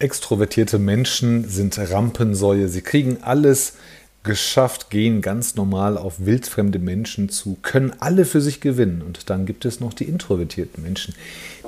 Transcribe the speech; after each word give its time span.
Extrovertierte 0.00 0.78
Menschen 0.78 1.46
sind 1.46 1.78
Rampensäue. 1.78 2.68
Sie 2.68 2.80
kriegen 2.80 3.18
alles 3.22 3.74
geschafft, 4.22 4.88
gehen 4.88 5.20
ganz 5.20 5.56
normal 5.56 5.98
auf 5.98 6.24
wildfremde 6.24 6.78
Menschen 6.78 7.28
zu, 7.28 7.58
können 7.60 7.92
alle 8.00 8.24
für 8.24 8.40
sich 8.40 8.62
gewinnen. 8.62 9.02
Und 9.02 9.28
dann 9.28 9.44
gibt 9.44 9.66
es 9.66 9.78
noch 9.78 9.92
die 9.92 10.04
introvertierten 10.04 10.82
Menschen. 10.82 11.14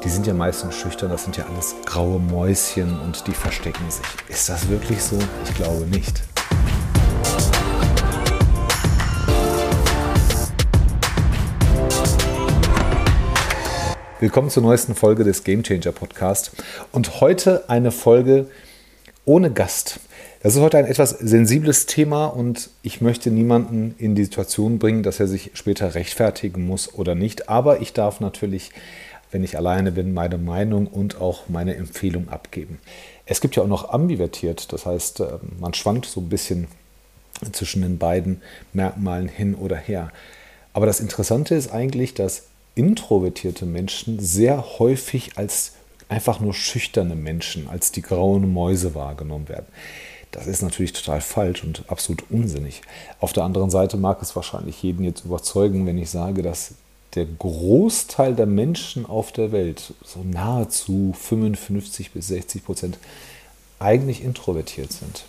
Die 0.03 0.09
sind 0.09 0.27
ja 0.27 0.33
meistens 0.33 0.75
schüchtern, 0.75 1.11
das 1.11 1.25
sind 1.25 1.37
ja 1.37 1.47
alles 1.47 1.75
graue 1.85 2.19
Mäuschen 2.19 2.99
und 3.01 3.27
die 3.27 3.33
verstecken 3.33 3.91
sich. 3.91 4.05
Ist 4.29 4.49
das 4.49 4.69
wirklich 4.71 5.03
so? 5.03 5.19
Ich 5.45 5.55
glaube 5.55 5.87
nicht. 5.87 6.23
Willkommen 14.23 14.51
zur 14.51 14.63
neuesten 14.63 14.95
Folge 14.95 15.25
des 15.25 15.43
Game 15.43 15.65
Changer 15.65 15.91
Podcast. 15.91 16.53
Und 16.93 17.21
heute 17.21 17.69
eine 17.69 17.91
Folge 17.91 18.47
ohne 19.25 19.51
Gast. 19.51 19.99
Das 20.45 20.55
ist 20.55 20.61
heute 20.61 20.79
ein 20.79 20.87
etwas 20.87 21.11
sensibles 21.11 21.87
Thema 21.87 22.27
und 22.27 22.71
ich 22.83 23.01
möchte 23.01 23.33
niemanden 23.33 23.97
in 23.99 24.15
die 24.15 24.23
Situation 24.23 24.79
bringen, 24.79 25.03
dass 25.03 25.19
er 25.19 25.27
sich 25.27 25.51
später 25.55 25.97
rechtfertigen 25.97 26.65
muss 26.65 26.95
oder 26.95 27.17
nicht. 27.17 27.49
Aber 27.49 27.81
ich 27.81 27.95
darf 27.95 28.21
natürlich, 28.21 28.71
wenn 29.33 29.43
ich 29.43 29.57
alleine 29.57 29.91
bin, 29.91 30.15
meine 30.15 30.39
Meinung 30.39 30.87
und 30.87 31.21
auch 31.21 31.49
meine 31.49 31.75
Empfehlung 31.75 32.29
abgeben. 32.29 32.79
Es 33.27 33.41
gibt 33.41 33.57
ja 33.57 33.65
auch 33.65 33.69
noch 33.69 33.91
ambivertiert, 33.91 34.73
das 34.73 34.87
heißt, 34.87 35.19
äh, 35.19 35.27
man 35.59 35.75
schwankt 35.75 36.07
so 36.07 36.21
ein 36.21 36.29
bisschen 36.29 36.69
zwischen 37.51 37.83
den 37.83 37.99
beiden 37.99 38.41
Merkmalen 38.73 39.27
hin 39.27 39.57
oder 39.57 39.75
her. 39.75 40.13
Aber 40.75 40.87
das 40.87 41.01
Interessante 41.01 41.57
ist 41.57 41.73
eigentlich, 41.73 42.15
dass 42.15 42.45
introvertierte 42.75 43.67
Menschen 43.67 44.19
sehr 44.19 44.79
häufig 44.79 45.37
als 45.37 45.73
einfach 46.09 46.41
nur 46.41 46.55
schüchterne 46.55 47.15
Menschen, 47.15 47.69
als 47.69 47.93
die 47.93 48.03
grauen 48.03 48.53
Mäuse 48.53 48.95
wahrgenommen 48.95 49.49
werden. 49.49 49.67
Das 50.31 50.47
ist 50.47 50.63
natürlich 50.63 50.93
total 50.93 51.21
falsch 51.21 51.63
und 51.63 51.85
absolut 51.89 52.25
unsinnig. 52.31 52.81
Auf 53.21 53.33
der 53.33 53.45
anderen 53.45 53.71
Seite 53.71 53.97
mag 53.97 54.23
es 54.23 54.35
wahrscheinlich 54.35 54.83
jeden 54.83 55.05
jetzt 55.05 55.25
überzeugen, 55.25 55.87
wenn 55.87 55.99
ich 55.99 56.11
sage, 56.11 56.43
dass 56.43 56.75
der 57.15 57.27
Großteil 57.27 58.35
der 58.35 58.47
Menschen 58.47 59.05
auf 59.05 59.33
der 59.33 59.53
Welt, 59.53 59.93
so 60.03 60.21
nahezu 60.25 61.15
55 61.19 62.13
bis 62.13 62.29
60 62.29 62.65
Prozent, 62.65 62.99
eigentlich 63.79 64.25
introvertiert 64.25 64.93
sind. 64.93 65.25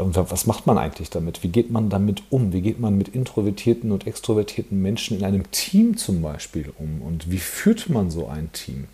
Was 0.00 0.46
macht 0.46 0.64
man 0.64 0.78
eigentlich 0.78 1.10
damit? 1.10 1.42
Wie 1.42 1.48
geht 1.48 1.72
man 1.72 1.90
damit 1.90 2.22
um? 2.30 2.52
Wie 2.52 2.60
geht 2.60 2.78
man 2.78 2.96
mit 2.96 3.08
introvertierten 3.08 3.90
und 3.90 4.06
extrovertierten 4.06 4.80
Menschen 4.80 5.18
in 5.18 5.24
einem 5.24 5.50
Team 5.50 5.96
zum 5.96 6.22
Beispiel 6.22 6.72
um? 6.78 7.02
Und 7.02 7.32
wie 7.32 7.40
führt 7.40 7.88
man 7.88 8.08
so 8.08 8.28
ein 8.28 8.52
Team? 8.52 8.86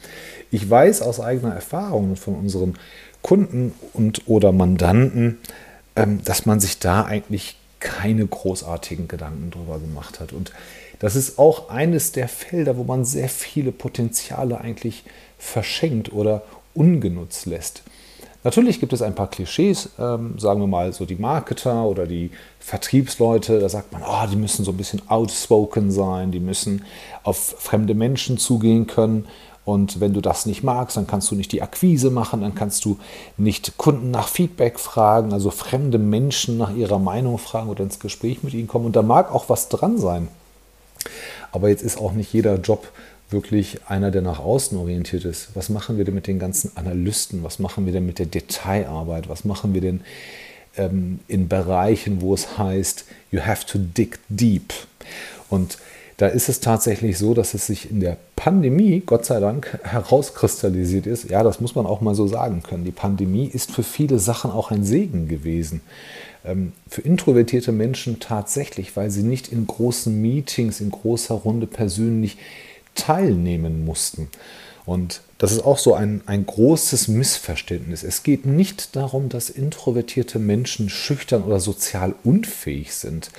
Ich 0.51 0.69
weiß 0.69 1.03
aus 1.03 1.21
eigener 1.21 1.55
Erfahrung 1.55 2.17
von 2.17 2.35
unseren 2.35 2.79
Kunden 3.21 3.75
und 3.93 4.23
oder 4.27 4.53
Mandanten, 4.53 5.39
ähm, 5.95 6.23
dass 6.25 6.47
man 6.47 6.59
sich 6.59 6.79
da 6.79 7.05
eigentlich 7.05 7.57
keine 7.81 8.27
großartigen 8.27 9.07
Gedanken 9.07 9.51
drüber 9.51 9.79
gemacht 9.79 10.21
hat. 10.21 10.33
Und 10.33 10.53
das 11.01 11.17
ist 11.17 11.39
auch 11.39 11.69
eines 11.69 12.13
der 12.13 12.29
Felder, 12.29 12.79
wo 12.79 12.85
man 12.85 13.05
sehr 13.05 13.29
viele 13.29 13.73
Potenziale 13.73 14.59
eigentlich 14.59 15.05
verschenkt 15.37 16.15
oder 16.15 16.45
ungenutzt 16.73 17.45
lässt. 17.45 17.83
Natürlich 18.45 18.79
gibt 18.79 18.93
es 18.93 19.01
ein 19.01 19.15
paar 19.15 19.31
Klischees, 19.31 19.89
ähm, 19.99 20.39
sagen 20.39 20.61
wir 20.61 20.67
mal 20.67 20.93
so 20.93 21.07
die 21.07 21.17
Marketer 21.17 21.85
oder 21.85 22.07
die 22.07 22.31
Vertriebsleute, 22.61 23.59
da 23.59 23.71
sagt 23.71 23.91
man, 23.91 24.03
oh, 24.07 24.27
die 24.31 24.37
müssen 24.37 24.67
so 24.67 24.73
ein 24.73 24.77
bisschen 24.77 25.01
outspoken 25.09 25.91
sein, 25.91 26.31
die 26.31 26.41
müssen 26.41 26.85
auf 27.23 27.57
fremde 27.59 27.95
Menschen 27.95 28.37
zugehen 28.37 28.87
können. 28.87 29.27
Und 29.65 29.99
wenn 29.99 30.13
du 30.13 30.21
das 30.21 30.45
nicht 30.45 30.63
magst, 30.63 30.99
dann 30.99 31.07
kannst 31.07 31.31
du 31.31 31.37
nicht 31.37 31.53
die 31.53 31.63
Akquise 31.63 32.11
machen, 32.11 32.43
dann 32.43 32.55
kannst 32.55 32.85
du 32.85 32.99
nicht 33.39 33.79
Kunden 33.79 34.11
nach 34.11 34.29
Feedback 34.29 34.79
fragen, 34.79 35.33
also 35.33 35.51
fremde 35.51 35.97
Menschen 35.97 36.59
nach 36.59 36.77
ihrer 36.77 36.99
Meinung 36.99 37.39
fragen 37.39 37.71
oder 37.71 37.83
ins 37.83 37.99
Gespräch 37.99 38.43
mit 38.43 38.53
ihnen 38.53 38.69
kommen. 38.69 38.85
Und 38.85 38.95
da 38.95 39.01
mag 39.01 39.35
auch 39.35 39.49
was 39.49 39.71
dran 39.71 39.97
sein. 39.97 40.29
Aber 41.51 41.71
jetzt 41.71 41.83
ist 41.83 41.99
auch 41.99 42.13
nicht 42.13 42.31
jeder 42.35 42.57
Job 42.57 42.89
wirklich 43.35 43.81
einer, 43.87 44.11
der 44.11 44.23
nach 44.23 44.39
außen 44.39 44.79
orientiert 44.79 45.27
ist. 45.27 45.49
Was 45.53 45.69
machen 45.69 45.99
wir 45.99 46.07
denn 46.07 46.15
mit 46.15 46.27
den 46.27 46.39
ganzen 46.39 46.73
Analysten? 46.77 47.45
Was 47.45 47.59
machen 47.59 47.85
wir 47.85 47.93
denn 47.93 48.07
mit 48.07 48.19
der 48.19 48.27
Detailarbeit? 48.27 49.29
Was 49.29 49.45
machen 49.45 49.75
wir 49.75 49.83
denn 49.83 50.01
ähm, 50.79 51.21
in 51.29 51.49
Bereichen, 51.49 52.23
wo 52.23 52.33
es 52.33 52.57
heißt, 52.57 53.05
you 53.31 53.41
have 53.41 53.67
to 53.67 53.79
dig 53.79 54.19
deep? 54.31 54.73
Und 55.51 55.77
da 56.17 56.29
ist 56.29 56.49
es 56.49 56.61
tatsächlich 56.61 57.19
so, 57.19 57.35
dass 57.35 57.55
es 57.55 57.67
sich 57.67 57.91
in 57.91 58.01
der 58.01 58.17
Pandemie, 58.37 59.03
Gott 59.05 59.25
sei 59.25 59.41
Dank, 59.41 59.79
herauskristallisiert 59.85 61.07
ist. 61.07 61.29
Ja, 61.29 61.43
das 61.43 61.61
muss 61.61 61.75
man 61.75 61.87
auch 61.87 62.01
mal 62.01 62.15
so 62.15 62.27
sagen 62.27 62.63
können. 62.63 62.85
Die 62.85 62.93
Pandemie 62.93 63.47
ist 63.47 63.73
für 63.73 63.83
viele 63.83 64.19
Sachen 64.19 64.51
auch 64.51 64.71
ein 64.71 64.85
Segen 64.85 65.29
gewesen. 65.29 65.81
Ähm, 66.45 66.73
für 66.89 67.01
introvertierte 67.01 67.73
Menschen 67.73 68.21
tatsächlich, 68.21 68.97
weil 68.97 69.11
sie 69.11 69.23
nicht 69.23 69.49
in 69.49 69.67
großen 69.67 70.21
Meetings, 70.21 70.81
in 70.81 70.91
großer 70.91 71.35
Runde 71.35 71.67
persönlich 71.67 72.37
teilnehmen 72.95 73.85
mussten. 73.85 74.29
Und 74.87 75.23
das 75.39 75.53
ist 75.53 75.65
auch 75.65 75.79
so 75.79 75.95
ein, 75.95 76.23
ein 76.27 76.45
großes 76.45 77.09
Missverständnis. 77.09 78.03
Es 78.03 78.23
geht 78.23 78.45
nicht 78.45 78.97
darum, 78.97 79.29
dass 79.29 79.49
introvertierte 79.49 80.39
Menschen 80.39 80.91
schüchtern 80.91 81.43
oder 81.43 81.59
sozial 81.59 82.15
unfähig 82.23 82.95
sind, 82.95 83.31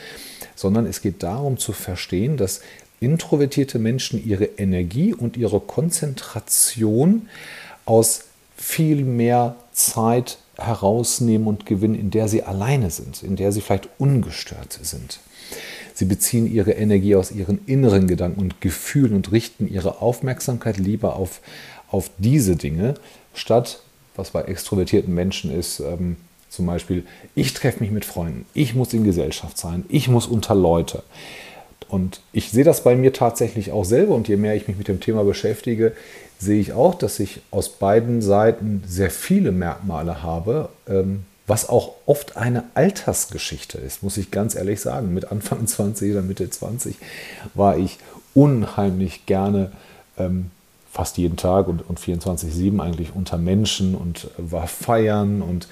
sondern 0.56 0.88
es 0.88 1.02
geht 1.02 1.22
darum 1.22 1.58
zu 1.58 1.72
verstehen, 1.72 2.38
dass 2.38 2.62
introvertierte 3.00 3.78
Menschen 3.78 4.26
ihre 4.26 4.46
Energie 4.46 5.14
und 5.14 5.38
ihre 5.38 5.60
Konzentration 5.60 7.30
aus 7.86 8.24
viel 8.58 9.04
mehr 9.04 9.58
Zeit 9.74 10.38
herausnehmen 10.58 11.48
und 11.48 11.66
gewinnen, 11.66 11.96
in 11.96 12.10
der 12.10 12.28
sie 12.28 12.44
alleine 12.44 12.90
sind, 12.90 13.22
in 13.22 13.36
der 13.36 13.52
sie 13.52 13.62
vielleicht 13.62 13.90
ungestört 13.98 14.80
sind. 14.82 15.20
Sie 15.96 16.06
beziehen 16.06 16.46
ihre 16.52 16.74
Energie 16.74 17.16
aus 17.16 17.32
ihren 17.32 17.60
inneren 17.66 18.06
Gedanken 18.06 18.42
und 18.42 18.60
Gefühlen 18.60 19.16
und 19.16 19.32
richten 19.32 19.68
ihre 19.68 20.02
Aufmerksamkeit 20.02 20.78
lieber 20.78 21.16
auf, 21.16 21.40
auf 21.90 22.12
diese 22.18 22.58
Dinge, 22.58 22.96
statt, 23.34 23.80
was 24.16 24.32
bei 24.32 24.42
extrovertierten 24.44 25.14
Menschen 25.14 25.58
ist, 25.58 25.80
ähm, 25.80 26.18
zum 26.50 26.66
Beispiel, 26.66 27.06
ich 27.34 27.54
treffe 27.54 27.82
mich 27.82 27.92
mit 27.92 28.06
Freunden, 28.06 28.46
ich 28.54 28.76
muss 28.76 28.94
in 28.94 29.06
Gesellschaft 29.06 29.58
sein, 29.58 29.86
ich 29.90 30.10
muss 30.10 30.28
unter 30.28 30.54
Leute. 30.54 31.04
Und 31.88 32.22
ich 32.34 32.52
sehe 32.52 32.64
das 32.66 32.84
bei 32.84 32.96
mir 32.96 33.14
tatsächlich 33.14 33.72
auch 33.72 33.86
selber 33.86 34.16
und 34.16 34.28
je 34.28 34.36
mehr 34.36 34.56
ich 34.56 34.68
mich 34.68 34.78
mit 34.78 34.90
dem 34.90 35.00
Thema 35.00 35.24
beschäftige, 35.24 35.94
sehe 36.40 36.60
ich 36.60 36.74
auch, 36.74 36.96
dass 36.96 37.20
ich 37.20 37.42
aus 37.52 37.70
beiden 37.70 38.22
Seiten 38.22 38.84
sehr 38.86 39.12
viele 39.12 39.54
Merkmale 39.54 40.24
habe, 40.24 40.70
ähm, 40.90 41.24
was 41.48 41.70
auch 41.70 41.94
oft 42.06 42.38
eine 42.38 42.64
Altersgeschichte 42.74 43.78
ist, 43.78 44.02
muss 44.02 44.18
ich 44.18 44.32
ganz 44.32 44.56
ehrlich 44.56 44.82
sagen. 44.82 45.14
Mit 45.14 45.32
Anfang 45.32 45.68
20 45.68 46.12
oder 46.12 46.22
Mitte 46.22 46.50
20 46.50 46.96
war 47.54 47.78
ich 47.78 47.98
unheimlich 48.34 49.26
gerne 49.26 49.72
ähm, 50.18 50.52
fast 50.92 51.18
jeden 51.18 51.38
Tag 51.38 51.68
und, 51.68 51.88
und 51.88 52.00
24-7 52.00 52.80
eigentlich 52.80 53.16
unter 53.16 53.38
Menschen 53.38 53.96
und 53.96 54.30
war 54.38 54.68
feiern 54.68 55.42
und 55.42 55.68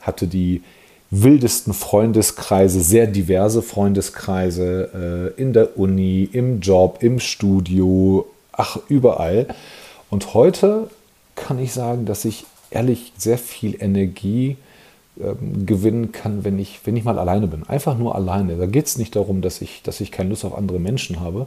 hatte 0.00 0.26
die 0.26 0.62
wildesten 1.10 1.72
Freundeskreise, 1.72 2.80
sehr 2.80 3.06
diverse 3.06 3.62
Freundeskreise 3.62 5.34
äh, 5.36 5.40
in 5.40 5.52
der 5.52 5.78
Uni, 5.78 6.28
im 6.32 6.60
Job, 6.60 6.98
im 7.00 7.20
Studio, 7.20 8.26
ach, 8.52 8.78
überall. 8.88 9.46
Und 10.10 10.34
heute 10.34 10.90
kann 11.36 11.58
ich 11.58 11.72
sagen, 11.72 12.06
dass 12.06 12.24
ich 12.24 12.44
ehrlich 12.70 13.12
sehr 13.16 13.38
viel 13.38 13.80
Energie 13.80 14.56
ähm, 15.20 15.66
gewinnen 15.66 16.12
kann, 16.12 16.44
wenn 16.44 16.58
ich, 16.58 16.80
wenn 16.84 16.96
ich 16.96 17.04
mal 17.04 17.18
alleine 17.18 17.46
bin. 17.46 17.62
Einfach 17.68 17.96
nur 17.96 18.14
alleine. 18.14 18.56
Da 18.56 18.66
geht 18.66 18.86
es 18.86 18.98
nicht 18.98 19.16
darum, 19.16 19.40
dass 19.40 19.62
ich, 19.62 19.82
dass 19.82 20.00
ich 20.00 20.12
keine 20.12 20.30
Lust 20.30 20.44
auf 20.44 20.56
andere 20.56 20.78
Menschen 20.78 21.20
habe. 21.20 21.46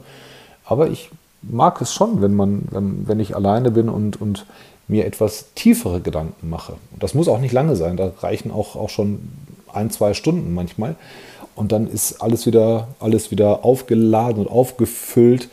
Aber 0.64 0.88
ich 0.88 1.10
mag 1.42 1.80
es 1.80 1.94
schon, 1.94 2.20
wenn, 2.20 2.34
man, 2.34 2.62
wenn, 2.70 3.06
wenn 3.06 3.20
ich 3.20 3.36
alleine 3.36 3.70
bin 3.70 3.88
und, 3.88 4.20
und 4.20 4.46
mir 4.88 5.06
etwas 5.06 5.46
tiefere 5.54 6.00
Gedanken 6.00 6.50
mache. 6.50 6.74
Das 6.98 7.14
muss 7.14 7.28
auch 7.28 7.38
nicht 7.38 7.52
lange 7.52 7.76
sein. 7.76 7.96
Da 7.96 8.12
reichen 8.20 8.50
auch, 8.50 8.76
auch 8.76 8.90
schon 8.90 9.20
ein, 9.72 9.90
zwei 9.90 10.14
Stunden 10.14 10.52
manchmal. 10.52 10.96
Und 11.54 11.72
dann 11.72 11.86
ist 11.86 12.22
alles 12.22 12.46
wieder, 12.46 12.88
alles 12.98 13.30
wieder 13.30 13.64
aufgeladen 13.64 14.46
und 14.46 14.50
aufgefüllt, 14.50 15.48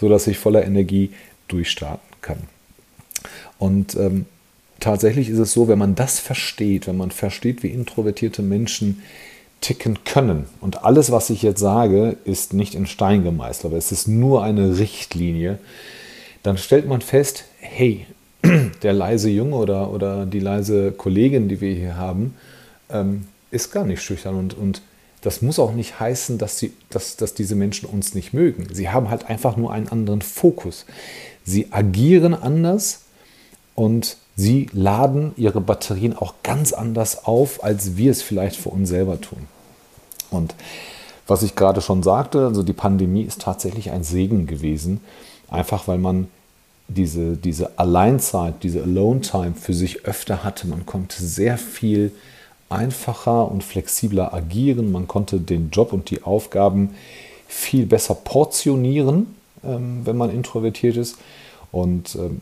sodass 0.00 0.26
ich 0.26 0.38
voller 0.38 0.64
Energie 0.64 1.12
durchstarten 1.48 2.08
kann. 2.20 2.38
Und 3.58 3.94
ähm, 3.96 4.26
tatsächlich 4.80 5.28
ist 5.28 5.38
es 5.38 5.52
so, 5.52 5.68
wenn 5.68 5.78
man 5.78 5.94
das 5.94 6.18
versteht, 6.18 6.86
wenn 6.86 6.96
man 6.96 7.10
versteht, 7.10 7.62
wie 7.62 7.68
introvertierte 7.68 8.42
Menschen 8.42 9.02
ticken 9.60 10.04
können, 10.04 10.46
und 10.60 10.84
alles, 10.84 11.10
was 11.10 11.30
ich 11.30 11.42
jetzt 11.42 11.60
sage, 11.60 12.16
ist 12.24 12.52
nicht 12.52 12.74
in 12.74 12.86
Stein 12.86 13.24
gemeißelt, 13.24 13.66
aber 13.66 13.76
es 13.76 13.90
ist 13.90 14.06
nur 14.06 14.42
eine 14.44 14.78
Richtlinie, 14.78 15.58
dann 16.42 16.58
stellt 16.58 16.86
man 16.86 17.00
fest, 17.00 17.44
hey, 17.58 18.06
der 18.82 18.92
leise 18.92 19.30
Junge 19.30 19.56
oder, 19.56 19.90
oder 19.92 20.26
die 20.26 20.38
leise 20.38 20.92
Kollegin, 20.92 21.48
die 21.48 21.60
wir 21.60 21.74
hier 21.74 21.96
haben, 21.96 22.34
ähm, 22.90 23.26
ist 23.50 23.72
gar 23.72 23.84
nicht 23.84 24.02
schüchtern 24.02 24.36
und, 24.36 24.56
und 24.56 24.82
das 25.22 25.42
muss 25.42 25.58
auch 25.58 25.72
nicht 25.72 25.98
heißen, 25.98 26.38
dass, 26.38 26.58
sie, 26.58 26.72
dass, 26.90 27.16
dass 27.16 27.34
diese 27.34 27.56
Menschen 27.56 27.88
uns 27.88 28.14
nicht 28.14 28.32
mögen. 28.32 28.68
Sie 28.72 28.88
haben 28.88 29.10
halt 29.10 29.28
einfach 29.28 29.56
nur 29.56 29.72
einen 29.72 29.88
anderen 29.88 30.22
Fokus. 30.22 30.86
Sie 31.44 31.72
agieren 31.72 32.34
anders, 32.34 33.00
und 33.78 34.16
sie 34.38 34.70
laden 34.72 35.32
ihre 35.36 35.60
Batterien 35.60 36.16
auch 36.16 36.34
ganz 36.44 36.72
anders 36.72 37.26
auf, 37.26 37.64
als 37.64 37.96
wir 37.96 38.12
es 38.12 38.22
vielleicht 38.22 38.56
für 38.56 38.68
uns 38.68 38.88
selber 38.88 39.20
tun. 39.20 39.46
Und 40.30 40.54
was 41.26 41.42
ich 41.42 41.56
gerade 41.56 41.80
schon 41.80 42.04
sagte, 42.04 42.46
also 42.46 42.62
die 42.62 42.72
Pandemie 42.72 43.22
ist 43.22 43.40
tatsächlich 43.40 43.90
ein 43.90 44.04
Segen 44.04 44.46
gewesen, 44.46 45.00
einfach 45.50 45.88
weil 45.88 45.98
man 45.98 46.28
diese, 46.86 47.36
diese 47.36 47.78
Alleinzeit, 47.80 48.62
diese 48.62 48.84
Alone-Time 48.84 49.54
für 49.54 49.74
sich 49.74 50.06
öfter 50.06 50.44
hatte. 50.44 50.68
Man 50.68 50.86
konnte 50.86 51.20
sehr 51.20 51.58
viel 51.58 52.12
einfacher 52.70 53.50
und 53.50 53.64
flexibler 53.64 54.32
agieren. 54.32 54.92
Man 54.92 55.08
konnte 55.08 55.40
den 55.40 55.70
Job 55.70 55.92
und 55.92 56.10
die 56.10 56.22
Aufgaben 56.22 56.94
viel 57.48 57.86
besser 57.86 58.14
portionieren, 58.14 59.34
ähm, 59.64 60.02
wenn 60.04 60.16
man 60.16 60.30
introvertiert 60.30 60.96
ist. 60.96 61.18
Und 61.72 62.14
ähm, 62.14 62.40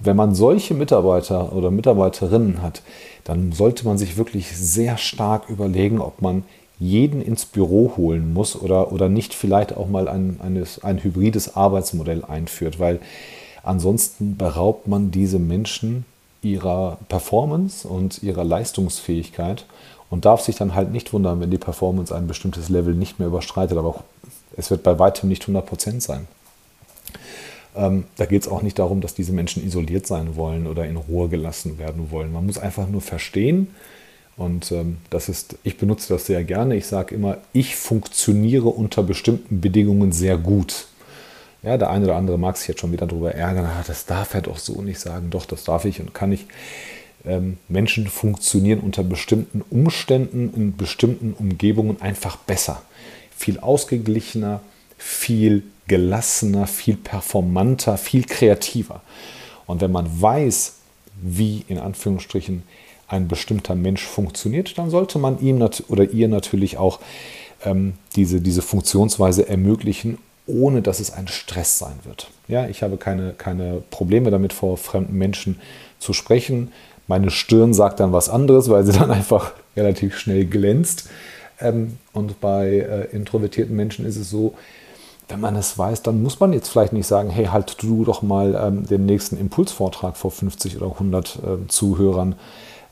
wenn 0.00 0.16
man 0.16 0.34
solche 0.34 0.74
Mitarbeiter 0.74 1.52
oder 1.52 1.70
Mitarbeiterinnen 1.70 2.62
hat, 2.62 2.82
dann 3.24 3.52
sollte 3.52 3.84
man 3.84 3.98
sich 3.98 4.16
wirklich 4.16 4.56
sehr 4.56 4.96
stark 4.96 5.48
überlegen, 5.48 6.00
ob 6.00 6.22
man 6.22 6.44
jeden 6.78 7.20
ins 7.20 7.44
Büro 7.44 7.94
holen 7.96 8.32
muss 8.32 8.60
oder, 8.60 8.92
oder 8.92 9.08
nicht 9.08 9.34
vielleicht 9.34 9.76
auch 9.76 9.88
mal 9.88 10.08
ein, 10.08 10.38
eines, 10.42 10.84
ein 10.84 11.02
hybrides 11.02 11.56
Arbeitsmodell 11.56 12.24
einführt, 12.24 12.78
weil 12.78 13.00
ansonsten 13.64 14.36
beraubt 14.36 14.86
man 14.86 15.10
diese 15.10 15.38
Menschen 15.38 16.04
ihrer 16.40 16.98
Performance 17.08 17.86
und 17.86 18.22
ihrer 18.22 18.44
Leistungsfähigkeit 18.44 19.66
und 20.08 20.24
darf 20.24 20.40
sich 20.40 20.56
dann 20.56 20.74
halt 20.74 20.92
nicht 20.92 21.12
wundern, 21.12 21.40
wenn 21.40 21.50
die 21.50 21.58
Performance 21.58 22.14
ein 22.14 22.28
bestimmtes 22.28 22.68
Level 22.68 22.94
nicht 22.94 23.18
mehr 23.18 23.28
überstreitet, 23.28 23.76
aber 23.76 24.04
es 24.56 24.70
wird 24.70 24.84
bei 24.84 24.98
weitem 24.98 25.28
nicht 25.28 25.44
100% 25.44 26.00
sein. 26.00 26.28
Ähm, 27.76 28.04
da 28.16 28.26
geht 28.26 28.42
es 28.42 28.48
auch 28.48 28.62
nicht 28.62 28.78
darum, 28.78 29.00
dass 29.00 29.14
diese 29.14 29.32
Menschen 29.32 29.66
isoliert 29.66 30.06
sein 30.06 30.36
wollen 30.36 30.66
oder 30.66 30.86
in 30.86 30.96
Ruhe 30.96 31.28
gelassen 31.28 31.78
werden 31.78 32.10
wollen. 32.10 32.32
Man 32.32 32.46
muss 32.46 32.58
einfach 32.58 32.88
nur 32.88 33.00
verstehen, 33.00 33.68
und 34.38 34.70
ähm, 34.70 34.98
das 35.10 35.28
ist, 35.28 35.58
ich 35.64 35.78
benutze 35.78 36.14
das 36.14 36.26
sehr 36.26 36.44
gerne. 36.44 36.76
Ich 36.76 36.86
sage 36.86 37.14
immer, 37.14 37.38
ich 37.52 37.74
funktioniere 37.74 38.68
unter 38.68 39.02
bestimmten 39.02 39.60
Bedingungen 39.60 40.12
sehr 40.12 40.38
gut. 40.38 40.86
Ja, 41.64 41.76
der 41.76 41.90
eine 41.90 42.04
oder 42.04 42.14
andere 42.14 42.38
mag 42.38 42.56
sich 42.56 42.68
jetzt 42.68 42.80
schon 42.80 42.92
wieder 42.92 43.08
darüber 43.08 43.34
ärgern, 43.34 43.66
ah, 43.66 43.82
das 43.84 44.06
darf 44.06 44.34
er 44.34 44.42
doch 44.42 44.58
so 44.58 44.80
nicht 44.80 45.00
sagen. 45.00 45.30
Doch, 45.30 45.44
das 45.44 45.64
darf 45.64 45.84
ich 45.84 46.00
und 46.00 46.14
kann 46.14 46.30
ich. 46.30 46.46
Ähm, 47.26 47.58
Menschen 47.66 48.06
funktionieren 48.06 48.78
unter 48.78 49.02
bestimmten 49.02 49.62
Umständen, 49.70 50.52
in 50.54 50.76
bestimmten 50.76 51.32
Umgebungen 51.32 52.00
einfach 52.00 52.36
besser. 52.36 52.80
Viel 53.36 53.58
ausgeglichener, 53.58 54.60
viel 54.98 55.62
gelassener, 55.86 56.66
viel 56.66 56.96
performanter, 56.96 57.96
viel 57.96 58.24
kreativer. 58.24 59.00
Und 59.66 59.80
wenn 59.80 59.92
man 59.92 60.20
weiß, 60.20 60.74
wie 61.20 61.64
in 61.68 61.78
Anführungsstrichen 61.78 62.62
ein 63.08 63.26
bestimmter 63.26 63.74
Mensch 63.74 64.02
funktioniert, 64.02 64.76
dann 64.76 64.90
sollte 64.90 65.18
man 65.18 65.40
ihm 65.40 65.66
oder 65.88 66.04
ihr 66.04 66.28
natürlich 66.28 66.76
auch 66.76 67.00
ähm, 67.64 67.94
diese, 68.16 68.40
diese 68.40 68.62
Funktionsweise 68.62 69.48
ermöglichen, 69.48 70.18
ohne 70.46 70.82
dass 70.82 71.00
es 71.00 71.10
ein 71.10 71.28
Stress 71.28 71.78
sein 71.78 71.98
wird. 72.04 72.30
Ja, 72.48 72.68
ich 72.68 72.82
habe 72.82 72.96
keine, 72.96 73.32
keine 73.32 73.82
Probleme 73.90 74.30
damit, 74.30 74.52
vor 74.52 74.76
fremden 74.76 75.16
Menschen 75.16 75.60
zu 75.98 76.12
sprechen. 76.12 76.72
Meine 77.06 77.30
Stirn 77.30 77.74
sagt 77.74 78.00
dann 78.00 78.12
was 78.12 78.28
anderes, 78.28 78.68
weil 78.68 78.84
sie 78.84 78.92
dann 78.92 79.10
einfach 79.10 79.52
relativ 79.76 80.18
schnell 80.18 80.44
glänzt. 80.44 81.08
Ähm, 81.60 81.98
und 82.12 82.40
bei 82.40 82.68
äh, 82.68 83.16
introvertierten 83.16 83.74
Menschen 83.74 84.06
ist 84.06 84.16
es 84.16 84.30
so, 84.30 84.54
wenn 85.28 85.40
man 85.40 85.56
es 85.56 85.76
weiß, 85.76 86.02
dann 86.02 86.22
muss 86.22 86.40
man 86.40 86.52
jetzt 86.52 86.68
vielleicht 86.68 86.92
nicht 86.92 87.06
sagen, 87.06 87.30
hey, 87.30 87.46
halt 87.46 87.82
du 87.82 88.04
doch 88.04 88.22
mal 88.22 88.54
ähm, 88.60 88.86
den 88.86 89.06
nächsten 89.06 89.36
Impulsvortrag 89.36 90.16
vor 90.16 90.30
50 90.30 90.76
oder 90.76 90.92
100 90.92 91.36
äh, 91.36 91.68
Zuhörern. 91.68 92.34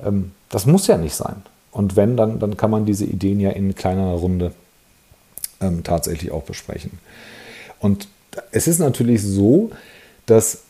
Ähm, 0.04 0.32
das 0.50 0.66
muss 0.66 0.86
ja 0.86 0.98
nicht 0.98 1.14
sein. 1.14 1.42
Und 1.72 1.96
wenn, 1.96 2.16
dann, 2.16 2.38
dann 2.38 2.56
kann 2.56 2.70
man 2.70 2.86
diese 2.86 3.04
Ideen 3.04 3.40
ja 3.40 3.50
in 3.50 3.74
kleinerer 3.74 4.18
Runde 4.18 4.52
ähm, 5.60 5.82
tatsächlich 5.82 6.30
auch 6.30 6.42
besprechen. 6.42 6.92
Und 7.80 8.08
es 8.50 8.68
ist 8.68 8.78
natürlich 8.78 9.22
so, 9.22 9.70
dass 10.26 10.62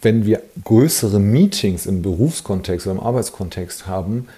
wenn 0.00 0.24
wir 0.24 0.42
größere 0.64 1.18
Meetings 1.18 1.86
im 1.86 2.02
Berufskontext 2.02 2.86
oder 2.86 2.96
im 2.96 3.02
Arbeitskontext 3.02 3.86
haben, 3.86 4.28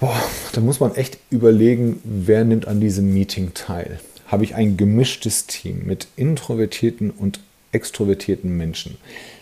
boah, 0.00 0.16
da 0.52 0.60
muss 0.60 0.80
man 0.80 0.94
echt 0.94 1.18
überlegen, 1.30 2.00
wer 2.04 2.44
nimmt 2.44 2.66
an 2.66 2.80
diesem 2.80 3.12
Meeting 3.12 3.54
teil. 3.54 4.00
Habe 4.28 4.44
ich 4.44 4.54
ein 4.54 4.76
gemischtes 4.76 5.46
Team 5.46 5.82
mit 5.84 6.06
introvertierten 6.16 7.10
und 7.10 7.40
extrovertierten 7.72 8.56
Menschen, 8.56 8.96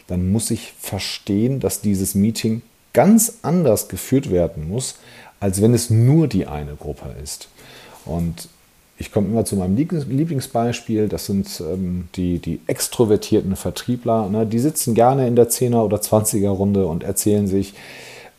dann 0.06 0.30
muss 0.30 0.50
ich 0.50 0.72
verstehen, 0.78 1.60
dass 1.60 1.80
dieses 1.80 2.14
Meeting 2.14 2.62
ganz 2.92 3.38
anders 3.42 3.88
geführt 3.88 4.30
werden 4.30 4.68
muss, 4.68 4.96
als 5.40 5.60
wenn 5.60 5.74
es 5.74 5.90
nur 5.90 6.28
die 6.28 6.46
eine 6.46 6.74
Gruppe 6.76 7.14
ist. 7.22 7.48
Und 8.04 8.48
ich 8.98 9.12
komme 9.12 9.28
immer 9.28 9.44
zu 9.44 9.56
meinem 9.56 9.76
Lieblingsbeispiel, 9.76 11.08
das 11.08 11.26
sind 11.26 11.60
ähm, 11.60 12.08
die, 12.14 12.38
die 12.38 12.60
extrovertierten 12.66 13.54
Vertriebler. 13.54 14.28
Ne? 14.30 14.46
Die 14.46 14.58
sitzen 14.58 14.94
gerne 14.94 15.28
in 15.28 15.36
der 15.36 15.50
10er 15.50 15.82
oder 15.82 15.98
20er 15.98 16.48
Runde 16.48 16.86
und 16.86 17.02
erzählen 17.04 17.46
sich, 17.46 17.74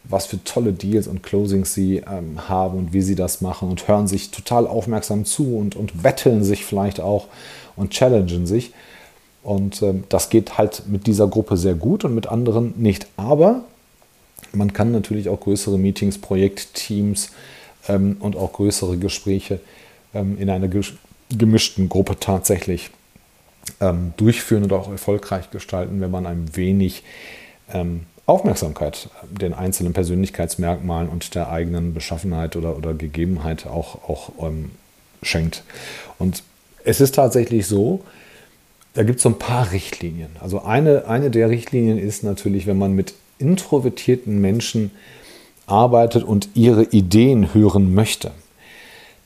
was 0.10 0.26
für 0.26 0.44
tolle 0.44 0.74
Deals 0.74 1.08
und 1.08 1.24
Closings 1.24 1.74
sie 1.74 1.98
ähm, 1.98 2.48
haben 2.48 2.78
und 2.78 2.94
wie 2.94 3.02
sie 3.02 3.16
das 3.16 3.42
machen 3.42 3.70
und 3.70 3.88
hören 3.88 4.08
sich 4.08 4.32
total 4.32 4.68
aufmerksam 4.68 5.26
zu 5.26 5.58
und, 5.58 5.76
und 5.76 6.02
betteln 6.02 6.44
sich 6.44 6.66
vielleicht 6.66 7.00
auch 7.00 7.28
und 7.76 7.92
challengen 7.92 8.48
sich. 8.48 8.74
Und 9.44 9.82
ähm, 9.82 10.04
das 10.10 10.30
geht 10.30 10.58
halt 10.58 10.84
mit 10.88 11.08
dieser 11.08 11.28
Gruppe 11.28 11.58
sehr 11.58 11.76
gut 11.76 12.04
und 12.06 12.14
mit 12.14 12.28
anderen 12.28 12.74
nicht. 12.78 13.08
Aber 13.18 13.64
man 14.54 14.74
kann 14.74 14.92
natürlich 14.92 15.30
auch 15.30 15.40
größere 15.40 15.78
Meetings, 15.78 16.18
Projektteams 16.18 17.32
ähm, 17.88 18.18
und 18.20 18.36
auch 18.36 18.54
größere 18.54 18.98
Gespräche 18.98 19.60
ähm, 20.14 20.38
in 20.40 20.50
einer 20.50 20.70
gemischten 21.30 21.90
Gruppe 21.90 22.18
tatsächlich 22.20 22.90
ähm, 23.82 24.14
durchführen 24.18 24.64
und 24.64 24.74
auch 24.74 24.90
erfolgreich 24.90 25.52
gestalten, 25.52 26.02
wenn 26.02 26.12
man 26.12 26.26
ein 26.26 26.56
wenig 26.56 27.04
ähm, 27.74 28.02
Aufmerksamkeit 28.28 29.10
den 29.32 29.54
einzelnen 29.54 29.94
Persönlichkeitsmerkmalen 29.94 31.10
und 31.10 31.34
der 31.34 31.50
eigenen 31.50 31.94
Beschaffenheit 31.94 32.56
oder, 32.56 32.78
oder 32.78 32.94
Gegebenheit 32.94 33.66
auch, 33.66 34.08
auch 34.08 34.32
ähm, 34.42 34.72
schenkt. 35.24 35.64
Und 36.20 36.44
es 36.84 37.02
ist 37.02 37.16
tatsächlich 37.16 37.68
so, 37.68 38.04
da 38.94 39.04
gibt 39.04 39.18
es 39.18 39.24
so 39.24 39.30
ein 39.30 39.40
paar 39.40 39.72
Richtlinien. 39.72 40.30
Also 40.42 40.62
eine, 40.62 41.08
eine 41.08 41.32
der 41.32 41.50
Richtlinien 41.50 41.98
ist 41.98 42.24
natürlich, 42.24 42.68
wenn 42.68 42.78
man 42.78 42.94
mit 42.94 43.14
introvertierten 43.40 44.42
Menschen 44.42 44.92
arbeitet 45.66 46.24
und 46.24 46.50
ihre 46.54 46.84
Ideen 46.84 47.54
hören 47.54 47.94
möchte, 47.94 48.32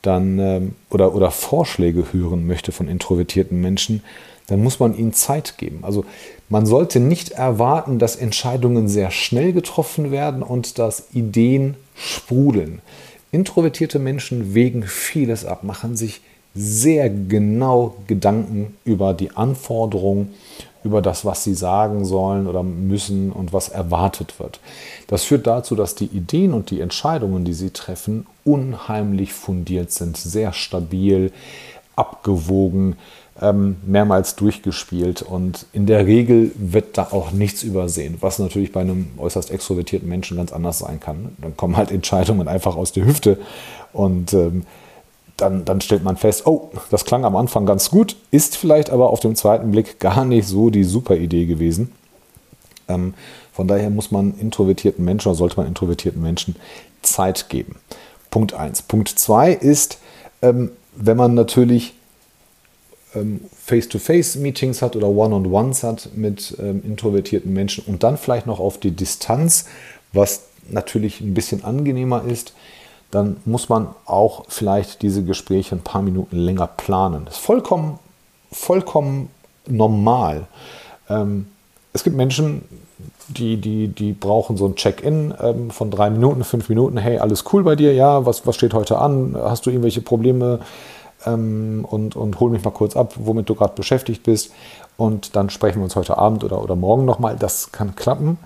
dann, 0.02 0.38
ähm, 0.38 0.74
oder, 0.90 1.14
oder 1.14 1.30
Vorschläge 1.30 2.12
hören 2.12 2.46
möchte 2.46 2.70
von 2.70 2.86
introvertierten 2.86 3.60
Menschen, 3.60 4.02
dann 4.46 4.62
muss 4.62 4.78
man 4.78 4.96
ihnen 4.96 5.12
Zeit 5.12 5.56
geben. 5.58 5.80
Also 5.82 6.04
man 6.52 6.66
sollte 6.66 7.00
nicht 7.00 7.30
erwarten, 7.30 7.98
dass 7.98 8.14
Entscheidungen 8.14 8.86
sehr 8.86 9.10
schnell 9.10 9.54
getroffen 9.54 10.10
werden 10.10 10.42
und 10.42 10.78
dass 10.78 11.06
Ideen 11.14 11.76
sprudeln. 11.94 12.82
Introvertierte 13.30 13.98
Menschen 13.98 14.52
wägen 14.52 14.82
vieles 14.82 15.46
ab, 15.46 15.64
machen 15.64 15.96
sich 15.96 16.20
sehr 16.54 17.08
genau 17.08 17.96
Gedanken 18.06 18.76
über 18.84 19.14
die 19.14 19.34
Anforderungen, 19.34 20.34
über 20.84 21.00
das, 21.00 21.24
was 21.24 21.42
sie 21.42 21.54
sagen 21.54 22.04
sollen 22.04 22.46
oder 22.46 22.62
müssen 22.62 23.32
und 23.32 23.54
was 23.54 23.70
erwartet 23.70 24.38
wird. 24.38 24.60
Das 25.06 25.24
führt 25.24 25.46
dazu, 25.46 25.74
dass 25.74 25.94
die 25.94 26.04
Ideen 26.04 26.52
und 26.52 26.68
die 26.70 26.80
Entscheidungen, 26.80 27.46
die 27.46 27.54
sie 27.54 27.70
treffen, 27.70 28.26
unheimlich 28.44 29.32
fundiert 29.32 29.90
sind, 29.90 30.18
sehr 30.18 30.52
stabil, 30.52 31.32
abgewogen, 31.96 32.96
ähm, 33.40 33.76
mehrmals 33.86 34.36
durchgespielt 34.36 35.22
und 35.22 35.66
in 35.72 35.86
der 35.86 36.06
Regel 36.06 36.52
wird 36.54 36.98
da 36.98 37.08
auch 37.10 37.32
nichts 37.32 37.62
übersehen, 37.62 38.18
was 38.20 38.38
natürlich 38.38 38.72
bei 38.72 38.80
einem 38.80 39.08
äußerst 39.18 39.50
extrovertierten 39.50 40.08
Menschen 40.08 40.36
ganz 40.36 40.52
anders 40.52 40.80
sein 40.80 41.00
kann. 41.00 41.36
Dann 41.40 41.56
kommen 41.56 41.76
halt 41.76 41.90
Entscheidungen 41.90 42.48
einfach 42.48 42.76
aus 42.76 42.92
der 42.92 43.06
Hüfte 43.06 43.38
und 43.92 44.32
ähm, 44.34 44.64
dann, 45.36 45.64
dann 45.64 45.80
stellt 45.80 46.04
man 46.04 46.16
fest, 46.16 46.46
oh, 46.46 46.70
das 46.90 47.04
klang 47.04 47.24
am 47.24 47.36
Anfang 47.36 47.66
ganz 47.66 47.90
gut, 47.90 48.16
ist 48.30 48.56
vielleicht 48.56 48.90
aber 48.90 49.10
auf 49.10 49.20
dem 49.20 49.34
zweiten 49.34 49.70
Blick 49.70 49.98
gar 49.98 50.24
nicht 50.24 50.46
so 50.46 50.70
die 50.70 50.84
super 50.84 51.16
Idee 51.16 51.46
gewesen. 51.46 51.92
Ähm, 52.88 53.14
von 53.52 53.66
daher 53.66 53.90
muss 53.90 54.10
man 54.10 54.38
introvertierten 54.38 55.04
Menschen 55.04 55.28
oder 55.28 55.36
sollte 55.36 55.56
man 55.56 55.66
introvertierten 55.66 56.22
Menschen 56.22 56.56
Zeit 57.02 57.48
geben. 57.48 57.76
Punkt 58.30 58.54
1. 58.54 58.82
Punkt 58.82 59.08
2 59.08 59.52
ist, 59.52 59.98
wenn 60.94 61.16
man 61.16 61.34
natürlich 61.34 61.94
ähm, 63.14 63.40
Face-to-Face-Meetings 63.64 64.82
hat 64.82 64.96
oder 64.96 65.08
One-on-Ones 65.08 65.82
hat 65.82 66.10
mit 66.14 66.56
ähm, 66.58 66.82
introvertierten 66.84 67.52
Menschen 67.52 67.84
und 67.86 68.02
dann 68.02 68.16
vielleicht 68.16 68.46
noch 68.46 68.60
auf 68.60 68.78
die 68.78 68.90
Distanz, 68.90 69.66
was 70.12 70.44
natürlich 70.68 71.20
ein 71.20 71.34
bisschen 71.34 71.64
angenehmer 71.64 72.24
ist, 72.24 72.54
dann 73.10 73.36
muss 73.44 73.68
man 73.68 73.88
auch 74.06 74.46
vielleicht 74.48 75.02
diese 75.02 75.22
Gespräche 75.22 75.74
ein 75.76 75.82
paar 75.82 76.02
Minuten 76.02 76.36
länger 76.36 76.66
planen. 76.66 77.24
Das 77.26 77.34
ist 77.34 77.44
vollkommen, 77.44 77.98
vollkommen 78.50 79.28
normal. 79.66 80.46
Ähm, 81.08 81.46
es 81.92 82.04
gibt 82.04 82.16
Menschen, 82.16 82.62
die, 83.28 83.56
die, 83.56 83.88
die 83.88 84.12
brauchen 84.12 84.56
so 84.56 84.66
ein 84.66 84.76
Check-in 84.76 85.34
ähm, 85.40 85.70
von 85.70 85.90
drei 85.90 86.10
Minuten, 86.10 86.44
fünf 86.44 86.68
Minuten. 86.68 86.96
Hey, 86.96 87.18
alles 87.18 87.44
cool 87.52 87.62
bei 87.62 87.76
dir? 87.76 87.92
Ja, 87.92 88.26
was, 88.26 88.46
was 88.46 88.56
steht 88.56 88.74
heute 88.74 88.98
an? 88.98 89.36
Hast 89.38 89.66
du 89.66 89.70
irgendwelche 89.70 90.00
Probleme? 90.00 90.60
Ähm, 91.24 91.86
und, 91.88 92.16
und 92.16 92.40
hol 92.40 92.50
mich 92.50 92.64
mal 92.64 92.70
kurz 92.70 92.96
ab, 92.96 93.14
womit 93.16 93.48
du 93.48 93.54
gerade 93.54 93.74
beschäftigt 93.74 94.22
bist. 94.22 94.52
Und 94.96 95.36
dann 95.36 95.50
sprechen 95.50 95.78
wir 95.78 95.84
uns 95.84 95.96
heute 95.96 96.18
Abend 96.18 96.44
oder, 96.44 96.62
oder 96.62 96.76
morgen 96.76 97.04
nochmal. 97.04 97.36
Das 97.38 97.72
kann 97.72 97.94
klappen 97.94 98.38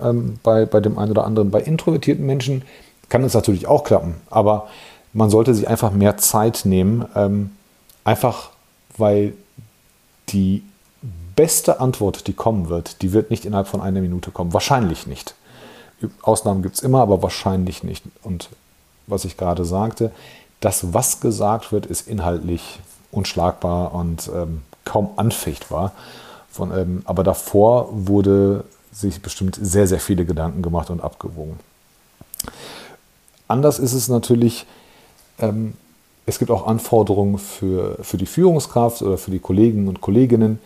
ähm, 0.00 0.38
bei, 0.42 0.66
bei 0.66 0.80
dem 0.80 0.98
einen 0.98 1.10
oder 1.10 1.24
anderen. 1.24 1.50
Bei 1.50 1.60
introvertierten 1.60 2.24
Menschen 2.24 2.62
kann 3.08 3.22
es 3.24 3.34
natürlich 3.34 3.66
auch 3.66 3.84
klappen. 3.84 4.14
Aber 4.30 4.68
man 5.12 5.30
sollte 5.30 5.54
sich 5.54 5.68
einfach 5.68 5.92
mehr 5.92 6.16
Zeit 6.16 6.62
nehmen. 6.64 7.04
Ähm, 7.14 7.50
einfach 8.04 8.50
weil 8.96 9.34
die 10.30 10.62
beste 11.36 11.80
Antwort, 11.80 12.26
die 12.26 12.32
kommen 12.32 12.68
wird, 12.68 13.02
die 13.02 13.12
wird 13.12 13.30
nicht 13.30 13.44
innerhalb 13.44 13.68
von 13.68 13.80
einer 13.80 14.00
Minute 14.00 14.30
kommen. 14.30 14.52
Wahrscheinlich 14.52 15.06
nicht. 15.06 15.34
Ausnahmen 16.22 16.62
gibt 16.62 16.76
es 16.76 16.82
immer, 16.82 17.00
aber 17.00 17.22
wahrscheinlich 17.22 17.82
nicht. 17.82 18.04
Und 18.22 18.48
was 19.06 19.24
ich 19.24 19.36
gerade 19.36 19.64
sagte, 19.64 20.10
das, 20.60 20.92
was 20.92 21.20
gesagt 21.20 21.72
wird, 21.72 21.86
ist 21.86 22.08
inhaltlich 22.08 22.80
unschlagbar 23.12 23.94
und 23.94 24.30
ähm, 24.34 24.62
kaum 24.84 25.10
anfechtbar. 25.16 25.92
Von, 26.50 26.76
ähm, 26.76 27.02
aber 27.04 27.22
davor 27.22 27.88
wurde 27.92 28.64
sich 28.92 29.20
bestimmt 29.20 29.58
sehr, 29.60 29.86
sehr 29.86 30.00
viele 30.00 30.24
Gedanken 30.24 30.62
gemacht 30.62 30.88
und 30.90 31.02
abgewogen. 31.02 31.58
Anders 33.48 33.78
ist 33.78 33.92
es 33.92 34.08
natürlich, 34.08 34.66
ähm, 35.38 35.74
es 36.24 36.38
gibt 36.38 36.50
auch 36.50 36.66
Anforderungen 36.66 37.38
für, 37.38 37.98
für 38.02 38.16
die 38.16 38.26
Führungskraft 38.26 39.02
oder 39.02 39.18
für 39.18 39.30
die 39.30 39.38
Kollegen 39.38 39.86
und 39.86 40.00
Kolleginnen, 40.00 40.58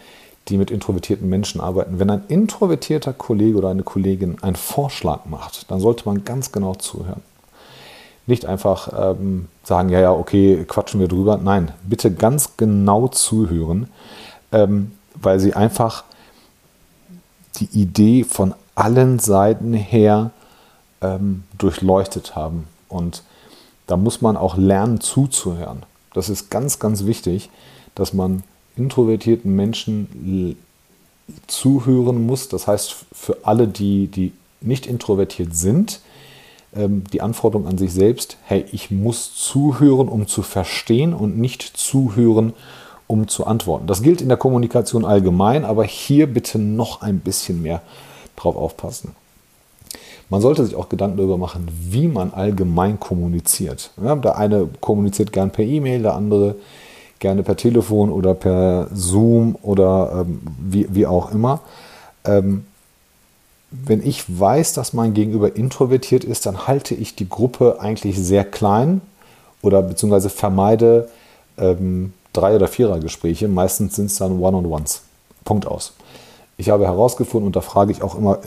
die 0.48 0.56
mit 0.56 0.70
introvertierten 0.70 1.28
Menschen 1.28 1.60
arbeiten. 1.60 1.98
Wenn 1.98 2.10
ein 2.10 2.24
introvertierter 2.28 3.12
Kollege 3.12 3.58
oder 3.58 3.68
eine 3.68 3.82
Kollegin 3.82 4.42
einen 4.42 4.56
Vorschlag 4.56 5.26
macht, 5.26 5.70
dann 5.70 5.80
sollte 5.80 6.04
man 6.06 6.24
ganz 6.24 6.50
genau 6.52 6.74
zuhören. 6.74 7.22
Nicht 8.26 8.46
einfach 8.46 8.92
ähm, 8.96 9.48
sagen, 9.64 9.88
ja, 9.88 10.00
ja, 10.00 10.12
okay, 10.12 10.64
quatschen 10.66 11.00
wir 11.00 11.08
drüber. 11.08 11.38
Nein, 11.38 11.72
bitte 11.82 12.12
ganz 12.12 12.56
genau 12.56 13.08
zuhören, 13.08 13.88
ähm, 14.52 14.92
weil 15.14 15.40
sie 15.40 15.54
einfach 15.54 16.04
die 17.56 17.68
Idee 17.72 18.24
von 18.24 18.54
allen 18.74 19.18
Seiten 19.18 19.74
her 19.74 20.30
ähm, 21.00 21.44
durchleuchtet 21.58 22.36
haben. 22.36 22.66
Und 22.88 23.22
da 23.86 23.96
muss 23.96 24.20
man 24.20 24.36
auch 24.36 24.56
lernen 24.56 25.00
zuzuhören. 25.00 25.82
Das 26.14 26.28
ist 26.28 26.50
ganz, 26.50 26.78
ganz 26.78 27.04
wichtig, 27.04 27.50
dass 27.94 28.12
man 28.12 28.42
introvertierten 28.80 29.54
Menschen 29.54 30.56
zuhören 31.46 32.26
muss. 32.26 32.48
Das 32.48 32.66
heißt, 32.66 33.04
für 33.12 33.38
alle, 33.42 33.68
die, 33.68 34.08
die 34.08 34.32
nicht 34.60 34.86
introvertiert 34.86 35.54
sind, 35.54 36.00
ähm, 36.74 37.04
die 37.12 37.20
Anforderung 37.20 37.66
an 37.66 37.78
sich 37.78 37.92
selbst, 37.92 38.36
hey, 38.44 38.64
ich 38.72 38.90
muss 38.90 39.34
zuhören, 39.34 40.08
um 40.08 40.26
zu 40.26 40.42
verstehen 40.42 41.14
und 41.14 41.38
nicht 41.38 41.62
zuhören, 41.62 42.52
um 43.06 43.26
zu 43.28 43.46
antworten. 43.46 43.86
Das 43.86 44.02
gilt 44.02 44.20
in 44.20 44.28
der 44.28 44.36
Kommunikation 44.36 45.04
allgemein, 45.04 45.64
aber 45.64 45.84
hier 45.84 46.26
bitte 46.32 46.58
noch 46.58 47.02
ein 47.02 47.20
bisschen 47.20 47.62
mehr 47.62 47.82
drauf 48.36 48.56
aufpassen. 48.56 49.14
Man 50.28 50.40
sollte 50.40 50.64
sich 50.64 50.76
auch 50.76 50.88
Gedanken 50.88 51.16
darüber 51.16 51.38
machen, 51.38 51.66
wie 51.90 52.06
man 52.06 52.32
allgemein 52.32 53.00
kommuniziert. 53.00 53.90
Ja, 54.00 54.14
der 54.14 54.38
eine 54.38 54.68
kommuniziert 54.80 55.32
gern 55.32 55.50
per 55.50 55.64
E-Mail, 55.64 56.02
der 56.02 56.14
andere 56.14 56.54
gerne 57.20 57.42
per 57.42 57.56
Telefon 57.56 58.10
oder 58.10 58.34
per 58.34 58.88
Zoom 58.92 59.56
oder 59.62 60.24
ähm, 60.26 60.40
wie, 60.58 60.86
wie 60.90 61.06
auch 61.06 61.32
immer. 61.32 61.60
Ähm, 62.24 62.64
wenn 63.70 64.04
ich 64.04 64.24
weiß, 64.26 64.72
dass 64.72 64.92
mein 64.92 65.14
Gegenüber 65.14 65.54
introvertiert 65.54 66.24
ist, 66.24 66.44
dann 66.46 66.66
halte 66.66 66.94
ich 66.94 67.14
die 67.14 67.28
Gruppe 67.28 67.78
eigentlich 67.80 68.18
sehr 68.18 68.44
klein 68.44 69.00
oder 69.62 69.82
beziehungsweise 69.82 70.28
vermeide 70.28 71.08
ähm, 71.56 72.12
Drei- 72.32 72.56
oder 72.56 72.68
Vierer-Gespräche. 72.68 73.48
Meistens 73.48 73.96
sind 73.96 74.06
es 74.06 74.16
dann 74.16 74.40
One-on-Ones. 74.40 75.02
Punkt 75.44 75.66
aus. 75.66 75.94
Ich 76.56 76.70
habe 76.70 76.84
herausgefunden 76.84 77.46
und 77.46 77.56
da 77.56 77.60
frage 77.60 77.92
ich 77.92 78.02
auch 78.02 78.16
immer 78.16 78.38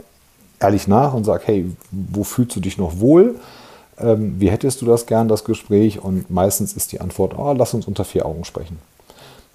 ehrlich 0.59 0.87
nach 0.87 1.13
und 1.13 1.23
sage, 1.23 1.43
hey, 1.45 1.71
wo 1.91 2.23
fühlst 2.23 2.55
du 2.55 2.59
dich 2.59 2.77
noch 2.77 2.99
wohl? 2.99 3.35
Ähm, 4.03 4.39
wie 4.39 4.51
hättest 4.51 4.81
du 4.81 4.85
das 4.85 5.05
gern, 5.05 5.27
das 5.27 5.43
Gespräch? 5.43 6.03
Und 6.03 6.29
meistens 6.29 6.73
ist 6.73 6.91
die 6.91 7.01
Antwort, 7.01 7.37
oh, 7.37 7.53
lass 7.53 7.73
uns 7.73 7.87
unter 7.87 8.03
vier 8.03 8.25
Augen 8.25 8.43
sprechen. 8.45 8.79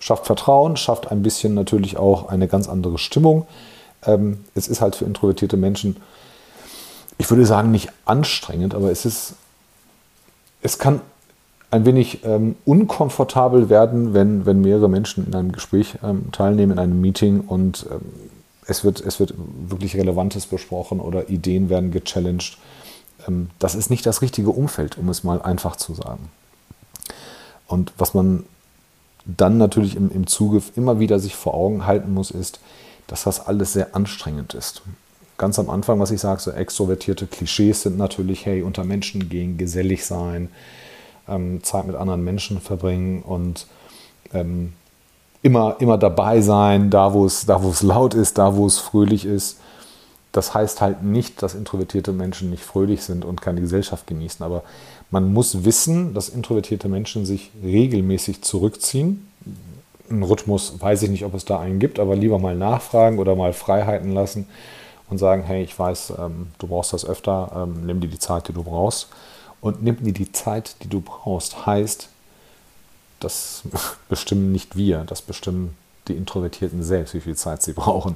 Schafft 0.00 0.26
Vertrauen, 0.26 0.76
schafft 0.76 1.10
ein 1.10 1.22
bisschen 1.22 1.54
natürlich 1.54 1.96
auch 1.96 2.28
eine 2.28 2.48
ganz 2.48 2.68
andere 2.68 2.98
Stimmung. 2.98 3.46
Ähm, 4.06 4.44
es 4.54 4.68
ist 4.68 4.80
halt 4.80 4.96
für 4.96 5.04
introvertierte 5.04 5.56
Menschen, 5.56 5.96
ich 7.18 7.28
würde 7.30 7.44
sagen, 7.44 7.70
nicht 7.70 7.90
anstrengend, 8.04 8.74
aber 8.74 8.90
es 8.90 9.04
ist, 9.04 9.34
es 10.62 10.78
kann 10.78 11.00
ein 11.70 11.84
wenig 11.84 12.24
ähm, 12.24 12.56
unkomfortabel 12.64 13.68
werden, 13.68 14.14
wenn, 14.14 14.46
wenn 14.46 14.60
mehrere 14.60 14.88
Menschen 14.88 15.26
in 15.26 15.34
einem 15.34 15.52
Gespräch 15.52 15.96
ähm, 16.02 16.32
teilnehmen, 16.32 16.72
in 16.72 16.78
einem 16.78 17.00
Meeting 17.00 17.40
und 17.40 17.86
ähm, 17.90 18.00
es, 18.66 18.84
wird, 18.84 19.00
es 19.00 19.20
wird 19.20 19.34
wirklich 19.68 19.96
Relevantes 19.96 20.46
besprochen 20.46 21.00
oder 21.00 21.28
Ideen 21.28 21.68
werden 21.68 21.90
gechallenged. 21.90 22.56
Ähm, 23.28 23.50
das 23.58 23.74
ist 23.74 23.90
nicht 23.90 24.06
das 24.06 24.22
richtige 24.22 24.50
Umfeld, 24.50 24.98
um 24.98 25.08
es 25.08 25.22
mal 25.22 25.40
einfach 25.40 25.76
zu 25.76 25.94
sagen. 25.94 26.30
Und 27.66 27.92
was 27.98 28.14
man 28.14 28.44
dann 29.24 29.58
natürlich 29.58 29.94
im, 29.94 30.10
im 30.10 30.26
Zuge 30.26 30.62
immer 30.74 30.98
wieder 30.98 31.20
sich 31.20 31.36
vor 31.36 31.54
Augen 31.54 31.86
halten 31.86 32.12
muss, 32.12 32.30
ist, 32.30 32.60
dass 33.06 33.24
das 33.24 33.46
alles 33.46 33.74
sehr 33.74 33.94
anstrengend 33.94 34.54
ist. 34.54 34.82
Ganz 35.36 35.58
am 35.58 35.70
Anfang, 35.70 36.00
was 36.00 36.10
ich 36.10 36.20
sage, 36.20 36.40
so 36.40 36.50
extrovertierte 36.50 37.26
Klischees 37.26 37.82
sind 37.82 37.98
natürlich, 37.98 38.46
hey, 38.46 38.62
unter 38.62 38.84
Menschen 38.84 39.28
gehen, 39.28 39.56
gesellig 39.58 40.04
sein, 40.04 40.48
ähm, 41.28 41.62
Zeit 41.62 41.86
mit 41.86 41.94
anderen 41.94 42.24
Menschen 42.24 42.60
verbringen 42.60 43.22
und 43.22 43.66
ähm, 44.32 44.72
immer, 45.42 45.76
immer 45.78 45.98
dabei 45.98 46.40
sein, 46.40 46.90
da 46.90 47.12
wo, 47.12 47.24
es, 47.24 47.46
da 47.46 47.62
wo 47.62 47.70
es 47.70 47.82
laut 47.82 48.14
ist, 48.14 48.38
da 48.38 48.56
wo 48.56 48.66
es 48.66 48.78
fröhlich 48.78 49.24
ist. 49.24 49.58
Das 50.38 50.54
heißt 50.54 50.80
halt 50.80 51.02
nicht, 51.02 51.42
dass 51.42 51.56
introvertierte 51.56 52.12
Menschen 52.12 52.48
nicht 52.48 52.62
fröhlich 52.62 53.02
sind 53.02 53.24
und 53.24 53.42
keine 53.42 53.60
Gesellschaft 53.60 54.06
genießen, 54.06 54.44
aber 54.44 54.62
man 55.10 55.32
muss 55.32 55.64
wissen, 55.64 56.14
dass 56.14 56.28
introvertierte 56.28 56.88
Menschen 56.88 57.26
sich 57.26 57.50
regelmäßig 57.60 58.42
zurückziehen. 58.42 59.26
Ein 60.08 60.22
Rhythmus 60.22 60.80
weiß 60.80 61.02
ich 61.02 61.10
nicht, 61.10 61.24
ob 61.24 61.34
es 61.34 61.44
da 61.44 61.58
einen 61.58 61.80
gibt, 61.80 61.98
aber 61.98 62.14
lieber 62.14 62.38
mal 62.38 62.54
nachfragen 62.54 63.18
oder 63.18 63.34
mal 63.34 63.52
Freiheiten 63.52 64.12
lassen 64.12 64.46
und 65.10 65.18
sagen, 65.18 65.42
hey, 65.42 65.64
ich 65.64 65.76
weiß, 65.76 66.12
ähm, 66.20 66.52
du 66.58 66.68
brauchst 66.68 66.92
das 66.92 67.04
öfter, 67.04 67.50
ähm, 67.56 67.84
nimm 67.84 68.00
dir 68.00 68.06
die 68.06 68.20
Zeit, 68.20 68.46
die 68.46 68.52
du 68.52 68.62
brauchst. 68.62 69.08
Und 69.60 69.82
nimm 69.82 69.96
dir 70.04 70.12
die 70.12 70.30
Zeit, 70.30 70.76
die 70.84 70.88
du 70.88 71.00
brauchst, 71.00 71.66
heißt, 71.66 72.10
das 73.18 73.64
bestimmen 74.08 74.52
nicht 74.52 74.76
wir, 74.76 74.98
das 74.98 75.20
bestimmen 75.20 75.76
die 76.06 76.14
Introvertierten 76.14 76.84
selbst, 76.84 77.12
wie 77.14 77.22
viel 77.22 77.34
Zeit 77.34 77.60
sie 77.60 77.72
brauchen. 77.82 78.14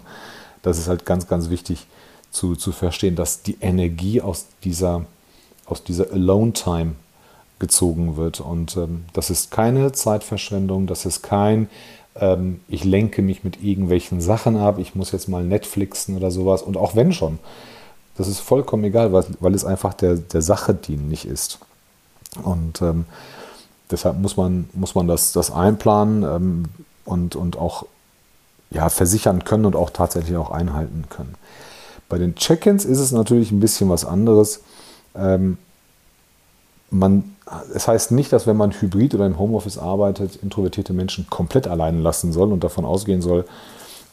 Das 0.63 0.79
ist 0.79 0.87
halt 0.87 1.05
ganz, 1.05 1.27
ganz 1.27 1.51
wichtig 1.51 1.89
zu, 2.33 2.57
zu 2.57 2.73
verstehen, 2.73 3.15
dass 3.15 3.43
die 3.43 3.59
Energie 3.61 4.21
aus 4.21 4.47
dieser, 4.65 5.05
aus 5.67 5.85
dieser 5.85 6.11
Alone-Time 6.13 6.93
gezogen 7.59 8.17
wird. 8.17 8.41
Und 8.41 8.77
ähm, 8.77 9.05
das 9.13 9.31
ist 9.31 9.51
keine 9.51 9.93
Zeitverschwendung, 9.93 10.87
das 10.87 11.07
ist 11.07 11.23
kein, 11.23 11.69
ähm, 12.17 12.61
ich 12.69 12.85
lenke 12.85 13.23
mich 13.23 13.45
mit 13.45 13.63
irgendwelchen 13.63 14.21
Sachen 14.21 14.57
ab, 14.57 14.79
ich 14.79 14.95
muss 14.95 15.13
jetzt 15.13 15.29
mal 15.29 15.45
Netflixen 15.45 16.17
oder 16.17 16.31
sowas. 16.31 16.63
Und 16.63 16.77
auch 16.77 16.97
wenn 16.97 17.13
schon, 17.13 17.39
das 18.17 18.29
ist 18.29 18.41
vollkommen 18.41 18.85
egal, 18.85 19.13
weil, 19.13 19.25
weil 19.41 19.55
es 19.55 19.65
einfach 19.65 19.95
der, 19.95 20.17
der 20.17 20.43
Sache 20.43 20.75
dienlich 20.75 21.27
ist. 21.27 21.59
Und 22.43 22.83
ähm, 22.83 23.05
deshalb 23.91 24.19
muss 24.19 24.37
man, 24.37 24.69
muss 24.73 24.95
man 24.95 25.07
das, 25.07 25.33
das 25.33 25.51
einplanen 25.51 26.23
ähm, 26.23 26.65
und, 27.05 27.37
und 27.37 27.57
auch 27.59 27.87
ja, 28.71 28.89
versichern 28.89 29.45
können 29.45 29.67
und 29.67 29.77
auch 29.77 29.91
tatsächlich 29.91 30.37
auch 30.37 30.51
einhalten 30.51 31.05
können. 31.11 31.35
Bei 32.13 32.19
den 32.19 32.35
Check-ins 32.35 32.85
ist 32.85 32.99
es 32.99 33.11
natürlich 33.11 33.53
ein 33.53 33.61
bisschen 33.61 33.89
was 33.89 34.05
anderes. 34.05 34.61
Ähm, 35.17 35.57
man, 36.91 37.25
es 37.75 37.89
heißt 37.89 38.13
nicht, 38.13 38.31
dass 38.35 38.47
wenn 38.47 38.59
man 38.59 38.71
hybrid 38.71 39.15
oder 39.15 39.25
im 39.25 39.39
Homeoffice 39.39 39.79
arbeitet, 39.79 40.37
introvertierte 40.37 40.93
Menschen 40.93 41.27
komplett 41.31 41.67
allein 41.67 42.03
lassen 42.03 42.35
soll 42.35 42.53
und 42.53 42.63
davon 42.65 42.85
ausgehen 42.85 43.23
soll, 43.23 43.47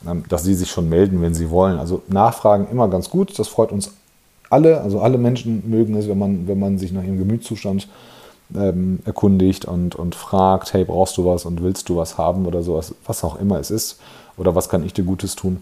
ähm, 0.07 0.23
dass 0.29 0.45
sie 0.45 0.53
sich 0.53 0.71
schon 0.71 0.87
melden, 0.87 1.21
wenn 1.21 1.33
sie 1.33 1.49
wollen. 1.49 1.77
Also 1.77 2.01
Nachfragen 2.07 2.69
immer 2.71 2.87
ganz 2.87 3.09
gut, 3.09 3.37
das 3.37 3.49
freut 3.49 3.73
uns 3.73 3.91
alle. 4.49 4.79
Also 4.79 5.01
alle 5.01 5.17
Menschen 5.17 5.69
mögen 5.69 5.93
es, 5.97 6.07
wenn 6.07 6.17
man, 6.17 6.47
wenn 6.47 6.57
man 6.57 6.77
sich 6.77 6.93
nach 6.93 7.03
ihrem 7.03 7.17
Gemütszustand 7.17 7.89
ähm, 8.55 8.99
erkundigt 9.03 9.65
und, 9.65 9.97
und 9.97 10.15
fragt, 10.15 10.71
hey, 10.71 10.85
brauchst 10.85 11.17
du 11.17 11.25
was 11.25 11.43
und 11.43 11.61
willst 11.61 11.89
du 11.89 11.97
was 11.97 12.17
haben 12.17 12.45
oder 12.45 12.63
sowas, 12.63 12.95
was 13.05 13.25
auch 13.25 13.37
immer 13.41 13.59
es 13.59 13.69
ist, 13.71 13.99
oder 14.37 14.55
was 14.55 14.69
kann 14.69 14.85
ich 14.85 14.93
dir 14.93 15.03
Gutes 15.03 15.35
tun. 15.35 15.61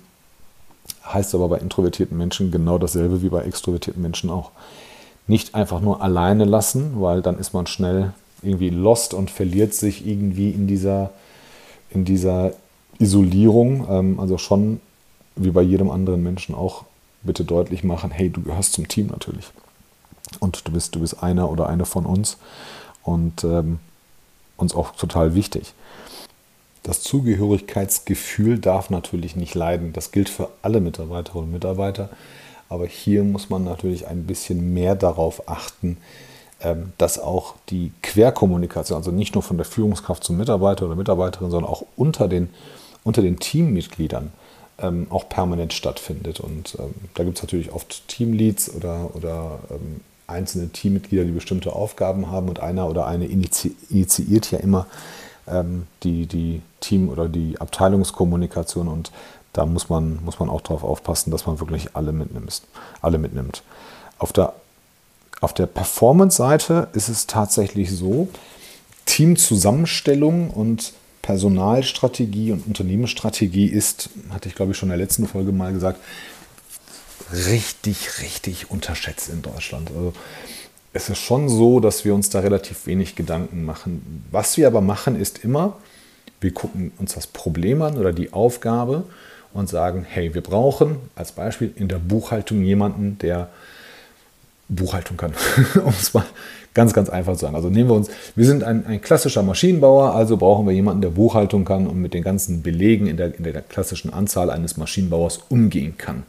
Heißt 1.06 1.34
aber 1.36 1.48
bei 1.50 1.58
introvertierten 1.58 2.17
Menschen 2.17 2.51
genau 2.51 2.77
dasselbe 2.77 3.22
wie 3.22 3.29
bei 3.29 3.44
extrovertierten 3.44 4.01
Menschen 4.01 4.29
auch. 4.29 4.51
Nicht 5.27 5.56
einfach 5.56 5.82
nur 5.82 6.01
alleine 6.01 6.46
lassen, 6.46 7.01
weil 7.01 7.22
dann 7.22 7.38
ist 7.38 7.53
man 7.53 7.67
schnell 7.67 8.13
irgendwie 8.41 8.70
lost 8.70 9.13
und 9.13 9.32
verliert 9.32 9.74
sich 9.74 10.06
irgendwie 10.06 10.51
in 10.51 10.67
dieser, 10.67 11.12
in 11.89 12.06
dieser 12.06 12.53
Isolierung. 13.00 13.88
Ähm, 13.89 14.20
also 14.20 14.38
schon 14.38 14.79
wie 15.36 15.51
bei 15.51 15.62
jedem 15.62 15.89
anderen 15.89 16.24
Menschen 16.24 16.56
auch 16.56 16.86
bitte 17.24 17.44
deutlich 17.44 17.84
machen, 17.84 18.12
hey, 18.12 18.29
du 18.29 18.41
gehörst 18.41 18.74
zum 18.74 18.88
Team 18.88 19.08
natürlich. 19.08 19.46
Und 20.39 20.67
du 20.67 20.72
bist, 20.72 20.96
du 20.96 21.00
bist 21.00 21.24
einer 21.24 21.50
oder 21.50 21.67
eine 21.67 21.86
von 21.86 22.06
uns 22.06 22.38
und 23.03 23.44
ähm, 23.44 23.79
uns 24.58 24.75
auch 24.75 24.91
total 24.96 25.36
wichtig. 25.36 25.74
Das 26.88 27.01
Zugehörigkeitsgefühl 27.01 28.60
darf 28.60 28.89
natürlich 28.89 29.36
nicht 29.36 29.56
leiden. 29.56 29.91
Das 29.91 30.12
gilt 30.13 30.29
für 30.29 30.50
alle 30.62 30.79
Mitarbeiterinnen 30.79 31.48
und 31.48 31.51
Mitarbeiter. 31.51 32.10
Aber 32.70 32.86
hier 32.86 33.25
muss 33.25 33.50
man 33.50 33.65
natürlich 33.65 34.08
ein 34.08 34.24
bisschen 34.24 34.74
mehr 34.74 34.96
darauf 34.96 35.50
achten, 35.50 35.98
ähm, 36.62 36.94
dass 36.98 37.20
auch 37.20 37.56
die 37.70 37.91
Querkommunikation, 38.03 38.98
also 38.98 39.12
nicht 39.12 39.36
nur 39.36 39.44
von 39.44 39.58
der 39.58 39.65
Führungskraft 39.65 40.24
zum 40.24 40.38
Mitarbeiter 40.38 40.86
oder 40.86 40.96
Mitarbeiterin, 40.96 41.51
sondern 41.51 41.70
auch 41.70 41.84
unter 41.98 42.29
den, 42.29 42.50
unter 43.03 43.22
den 43.22 43.38
Teammitgliedern 43.38 44.32
ähm, 44.79 45.08
auch 45.10 45.27
permanent 45.27 45.74
stattfindet. 45.74 46.39
Und 46.39 46.77
ähm, 46.79 46.94
da 47.15 47.25
gibt 47.25 47.38
es 47.38 47.44
natürlich 47.44 47.74
oft 47.74 48.08
Teamleads 48.08 48.74
oder, 48.74 49.13
oder 49.13 49.60
einzelne 50.25 50.70
Teammitglieder, 50.70 51.25
die 51.25 51.32
bestimmte 51.32 51.74
Aufgaben 51.74 52.32
haben 52.32 52.48
und 52.48 52.62
einer 52.62 52.89
oder 52.89 53.08
eine 53.08 53.25
initiiert 53.25 54.51
ja 54.51 54.60
immer 54.60 54.88
die, 56.03 56.25
die 56.25 56.61
Team- 56.81 57.09
oder 57.09 57.29
die 57.29 57.59
Abteilungskommunikation 57.59 58.87
und 58.87 59.11
da 59.53 59.65
muss 59.65 59.89
man, 59.89 60.23
muss 60.23 60.39
man 60.39 60.49
auch 60.49 60.61
darauf 60.61 60.83
aufpassen, 60.83 61.31
dass 61.31 61.47
man 61.47 61.59
wirklich 61.59 61.95
alle 61.95 62.11
mitnimmt. 62.11 62.61
Alle 63.01 63.17
mitnimmt. 63.17 63.63
Auf 64.19 64.31
der, 64.31 64.53
auf 65.41 65.53
der 65.53 65.65
Performance-Seite 65.65 66.89
ist 66.93 67.09
es 67.09 67.25
tatsächlich 67.25 67.91
so, 67.91 68.27
Teamzusammenstellung 69.05 70.49
und 70.51 70.93
Personalstrategie 71.21 72.51
und 72.51 72.67
Unternehmensstrategie 72.67 73.67
ist, 73.67 74.09
hatte 74.29 74.47
ich 74.47 74.55
glaube 74.55 74.71
ich 74.71 74.77
schon 74.77 74.87
in 74.87 74.97
der 74.97 75.05
letzten 75.05 75.27
Folge 75.27 75.51
mal 75.51 75.73
gesagt, 75.73 75.99
richtig, 77.31 78.21
richtig 78.21 78.69
unterschätzt 78.71 79.29
in 79.29 79.41
Deutschland. 79.41 79.89
Also 79.89 80.13
es 80.97 81.09
ist 81.09 81.19
schon 81.19 81.47
so, 81.47 81.79
dass 81.79 82.05
wir 82.05 82.15
uns 82.15 82.31
da 82.31 82.39
relativ 82.39 82.87
wenig 82.87 83.15
Gedanken 83.15 83.65
machen. 83.65 84.23
Was 84.31 84.57
wir 84.57 84.65
aber 84.65 84.81
machen, 84.81 85.19
ist 85.19 85.43
immer, 85.43 85.77
wir 86.41 86.51
gucken 86.51 86.91
uns 86.97 87.13
das 87.13 87.27
Problem 87.27 87.83
an 87.83 87.97
oder 87.97 88.11
die 88.11 88.33
Aufgabe 88.33 89.03
und 89.53 89.69
sagen, 89.69 90.05
hey, 90.09 90.33
wir 90.33 90.41
brauchen 90.41 90.97
als 91.15 91.33
Beispiel 91.33 91.71
in 91.75 91.87
der 91.87 91.99
Buchhaltung 91.99 92.63
jemanden, 92.63 93.19
der 93.19 93.49
Buchhaltung 94.69 95.17
kann, 95.17 95.33
um 95.83 95.89
es 95.89 96.13
mal 96.13 96.25
ganz, 96.74 96.93
ganz 96.93 97.09
einfach 97.09 97.33
zu 97.33 97.39
sagen. 97.39 97.55
Also 97.55 97.69
nehmen 97.69 97.89
wir 97.89 97.95
uns, 97.95 98.09
wir 98.36 98.45
sind 98.45 98.63
ein, 98.63 98.86
ein, 98.86 99.01
klassischer 99.01 99.41
Maschinenbauer, 99.41 100.13
also 100.13 100.38
brauchen 100.38 100.67
wir 100.67 100.74
jemanden, 100.74 101.01
der 101.01 101.09
Buchhaltung 101.09 101.65
kann 101.65 101.88
und 101.88 102.00
mit 102.00 102.13
den 102.13 102.24
ganzen 102.24 102.62
Belegen 102.62 103.07
in 103.07 103.17
der, 103.17 103.36
in 103.36 103.43
der 103.43 103.62
klassischen 103.62 104.13
Anzahl 104.13 104.51
eines 104.51 104.77
Maschinenbauers 104.77 105.39
umgehen 105.50 105.95
kann. 105.97 106.24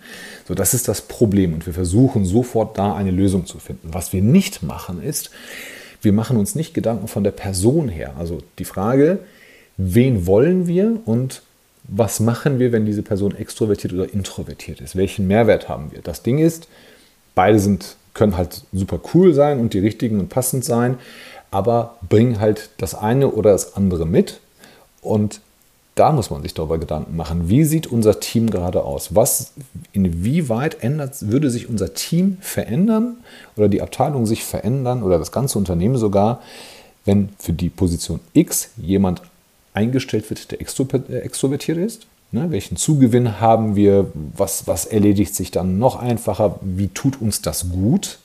So, 0.46 0.54
das 0.54 0.72
ist 0.72 0.88
das 0.88 1.02
Problem 1.02 1.52
und 1.52 1.66
wir 1.66 1.74
versuchen 1.74 2.24
sofort 2.24 2.78
da 2.78 2.94
eine 2.94 3.10
Lösung 3.10 3.44
zu 3.44 3.58
finden. 3.58 3.90
Was 3.92 4.12
wir 4.14 4.22
nicht 4.22 4.62
machen 4.62 5.02
ist, 5.02 5.30
wir 6.00 6.12
machen 6.12 6.36
uns 6.36 6.54
nicht 6.54 6.74
Gedanken 6.74 7.08
von 7.08 7.24
der 7.24 7.32
Person 7.32 7.88
her. 7.88 8.14
Also 8.18 8.38
die 8.58 8.64
Frage, 8.64 9.18
wen 9.76 10.26
wollen 10.26 10.66
wir 10.66 10.98
und 11.04 11.42
was 11.84 12.20
machen 12.20 12.58
wir, 12.58 12.72
wenn 12.72 12.86
diese 12.86 13.02
Person 13.02 13.34
extrovertiert 13.34 13.92
oder 13.92 14.12
introvertiert 14.12 14.80
ist? 14.80 14.94
Welchen 14.94 15.26
Mehrwert 15.26 15.68
haben 15.68 15.90
wir? 15.90 16.02
Das 16.02 16.22
Ding 16.22 16.38
ist, 16.38 16.68
beide 17.34 17.58
sind, 17.58 17.96
können 18.18 18.36
halt 18.36 18.64
super 18.72 18.98
cool 19.14 19.32
sein 19.32 19.60
und 19.60 19.74
die 19.74 19.78
richtigen 19.78 20.18
und 20.18 20.28
passend 20.28 20.64
sein, 20.64 20.98
aber 21.52 21.96
bringen 22.08 22.40
halt 22.40 22.70
das 22.78 22.96
eine 22.96 23.30
oder 23.30 23.52
das 23.52 23.76
andere 23.76 24.06
mit. 24.06 24.40
Und 25.00 25.40
da 25.94 26.10
muss 26.10 26.30
man 26.30 26.42
sich 26.42 26.52
darüber 26.52 26.78
Gedanken 26.78 27.16
machen. 27.16 27.48
Wie 27.48 27.62
sieht 27.62 27.86
unser 27.86 28.18
Team 28.18 28.50
gerade 28.50 28.82
aus? 28.82 29.14
Was, 29.14 29.52
inwieweit 29.92 30.82
ändert, 30.82 31.30
würde 31.30 31.48
sich 31.48 31.68
unser 31.68 31.94
Team 31.94 32.38
verändern 32.40 33.18
oder 33.56 33.68
die 33.68 33.82
Abteilung 33.82 34.26
sich 34.26 34.44
verändern 34.44 35.04
oder 35.04 35.20
das 35.20 35.30
ganze 35.30 35.56
Unternehmen 35.56 35.96
sogar, 35.96 36.42
wenn 37.04 37.28
für 37.38 37.52
die 37.52 37.70
Position 37.70 38.18
X 38.32 38.70
jemand 38.76 39.22
eingestellt 39.74 40.28
wird, 40.28 40.50
der 40.50 40.60
extrovertiert 40.60 41.78
ist. 41.78 42.06
Ne, 42.30 42.50
welchen 42.50 42.76
Zugewinn 42.76 43.40
haben 43.40 43.74
wir? 43.74 44.10
Was, 44.36 44.66
was 44.66 44.84
erledigt 44.84 45.34
sich 45.34 45.50
dann 45.50 45.78
noch 45.78 45.96
einfacher? 45.96 46.58
Wie 46.60 46.88
tut 46.88 47.20
uns 47.22 47.40
das 47.40 47.70
gut? 47.70 48.18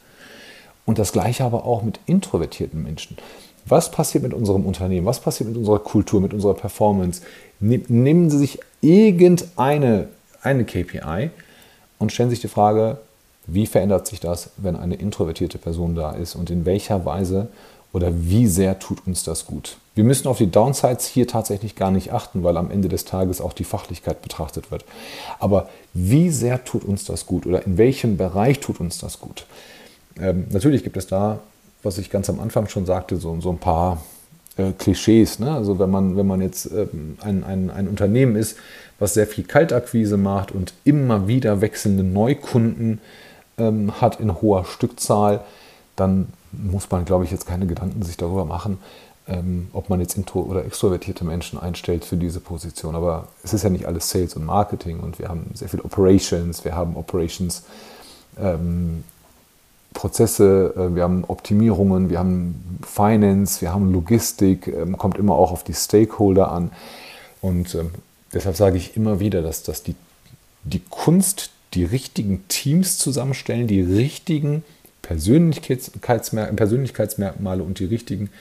Und 0.86 1.00
das 1.00 1.14
gleiche 1.14 1.46
aber 1.46 1.66
auch 1.66 1.84
mit 1.84 2.02
introvertierten 2.06 2.84
Menschen. 2.84 3.18
Was 3.66 3.92
passiert 3.92 4.24
mit 4.24 4.34
unserem 4.34 4.66
Unternehmen? 4.66 5.06
Was 5.06 5.22
passiert 5.22 5.48
mit 5.48 5.58
unserer 5.58 5.80
Kultur, 5.80 6.20
mit 6.20 6.34
unserer 6.34 6.54
Performance? 6.54 7.22
Nehmen 7.62 8.30
Sie 8.30 8.38
sich 8.38 8.60
irgendeine 8.82 10.10
eine 10.42 10.66
KPI 10.66 11.30
und 11.98 12.12
stellen 12.12 12.30
sich 12.30 12.42
die 12.42 12.50
Frage, 12.50 12.98
wie 13.48 13.66
verändert 13.66 14.08
sich 14.08 14.20
das, 14.20 14.50
wenn 14.58 14.76
eine 14.76 14.96
introvertierte 14.96 15.58
Person 15.58 15.96
da 15.96 16.12
ist 16.12 16.36
und 16.36 16.50
in 16.50 16.66
welcher 16.66 17.06
Weise 17.06 17.48
oder 17.94 18.12
wie 18.14 18.48
sehr 18.48 18.80
tut 18.80 19.08
uns 19.08 19.24
das 19.24 19.46
gut? 19.46 19.78
Wir 19.96 20.04
müssen 20.04 20.28
auf 20.28 20.40
die 20.40 20.50
Downsides 20.50 21.06
hier 21.06 21.28
tatsächlich 21.28 21.76
gar 21.76 21.92
nicht 21.92 22.12
achten, 22.12 22.44
weil 22.44 22.58
am 22.58 22.72
Ende 22.72 22.90
des 22.90 23.06
Tages 23.06 23.40
auch 23.40 23.54
die 23.54 23.64
Fachlichkeit 23.64 24.24
betrachtet 24.24 24.72
wird. 24.72 24.84
Aber 25.40 25.70
wie 25.94 26.32
sehr 26.32 26.66
tut 26.66 26.84
uns 26.84 27.06
das 27.06 27.28
gut 27.28 27.46
oder 27.46 27.66
in 27.66 27.78
welchem 27.78 28.18
Bereich 28.18 28.60
tut 28.60 28.80
uns 28.80 28.98
das 28.98 29.20
gut? 29.20 29.46
Ähm, 30.20 30.48
natürlich 30.50 30.84
gibt 30.84 30.98
es 30.98 31.08
da, 31.08 31.40
was 31.84 32.00
ich 32.00 32.10
ganz 32.10 32.30
am 32.30 32.40
Anfang 32.40 32.68
schon 32.68 32.88
sagte, 32.88 33.18
so, 33.18 33.40
so 33.40 33.52
ein 33.52 33.60
paar 33.60 34.02
äh, 34.58 34.72
Klischees. 34.72 35.38
Ne? 35.38 35.52
Also 35.54 35.78
wenn 35.78 35.92
man, 35.92 36.18
wenn 36.18 36.26
man 36.26 36.42
jetzt 36.42 36.72
ähm, 36.72 37.18
ein, 37.22 37.44
ein, 37.44 37.70
ein 37.70 37.88
Unternehmen 37.88 38.36
ist, 38.36 38.58
was 38.98 39.14
sehr 39.14 39.28
viel 39.28 39.44
Kaltakquise 39.44 40.18
macht 40.18 40.52
und 40.52 40.74
immer 40.84 41.28
wieder 41.28 41.62
wechselnde 41.62 42.04
Neukunden 42.04 43.00
ähm, 43.60 44.02
hat 44.02 44.20
in 44.20 44.42
hoher 44.42 44.66
Stückzahl, 44.66 45.42
dann 45.96 46.30
muss 46.54 46.90
man, 46.90 47.06
glaube 47.06 47.26
ich, 47.26 47.32
jetzt 47.32 47.46
keine 47.46 47.68
Gedanken 47.68 48.04
sich 48.04 48.18
darüber 48.18 48.46
machen, 48.46 48.80
ähm, 49.28 49.70
ob 49.74 49.90
man 49.90 50.00
jetzt 50.00 50.18
intro- 50.18 50.44
oder 50.44 50.66
extrovertierte 50.66 51.24
Menschen 51.26 51.60
einstellt 51.60 52.06
für 52.06 52.18
diese 52.18 52.40
Position. 52.40 52.96
Aber 52.96 53.28
es 53.44 53.54
ist 53.54 53.64
ja 53.64 53.70
nicht 53.70 53.86
alles 53.86 54.10
Sales 54.10 54.36
und 54.36 54.46
Marketing 54.46 55.00
und 55.00 55.20
wir 55.20 55.30
haben 55.30 55.52
sehr 55.54 55.70
viel 55.70 55.82
Operations, 55.82 56.64
wir 56.66 56.76
haben 56.76 56.96
Operations. 56.96 57.64
Ähm, 58.40 59.04
Prozesse, 59.94 60.74
äh, 60.76 60.96
wir 60.96 61.04
haben 61.04 61.24
Optimierungen, 61.26 62.10
wir 62.10 62.20
haben 62.20 62.80
Finance, 62.84 63.62
wir 63.62 63.74
haben 63.74 63.94
Logistik, 63.94 64.68
ähm, 64.68 64.98
kommt 64.98 65.18
immer 65.18 65.36
auch 65.36 65.52
auf 65.52 65.64
die 65.64 65.74
Stakeholder 65.74 66.52
an. 66.52 66.72
Und 67.42 67.76
ähm, 67.76 67.92
deshalb 68.34 68.56
sage 68.56 68.78
ich 68.78 68.98
immer 68.98 69.20
wieder, 69.20 69.42
dass, 69.42 69.64
dass 69.64 69.84
die, 69.84 69.96
die 70.64 70.82
Kunst, 70.90 71.52
die 71.74 71.86
richtigen 71.86 72.48
Teams 72.48 72.98
zusammenstellen, 72.98 73.68
die 73.68 73.82
richtigen 73.82 74.64
Persönlichkeitsmer 75.04 76.46
Persönlichkeitsmerkmale 76.46 77.62
und 77.62 77.78
die 77.78 77.86
richtigen 77.86 78.32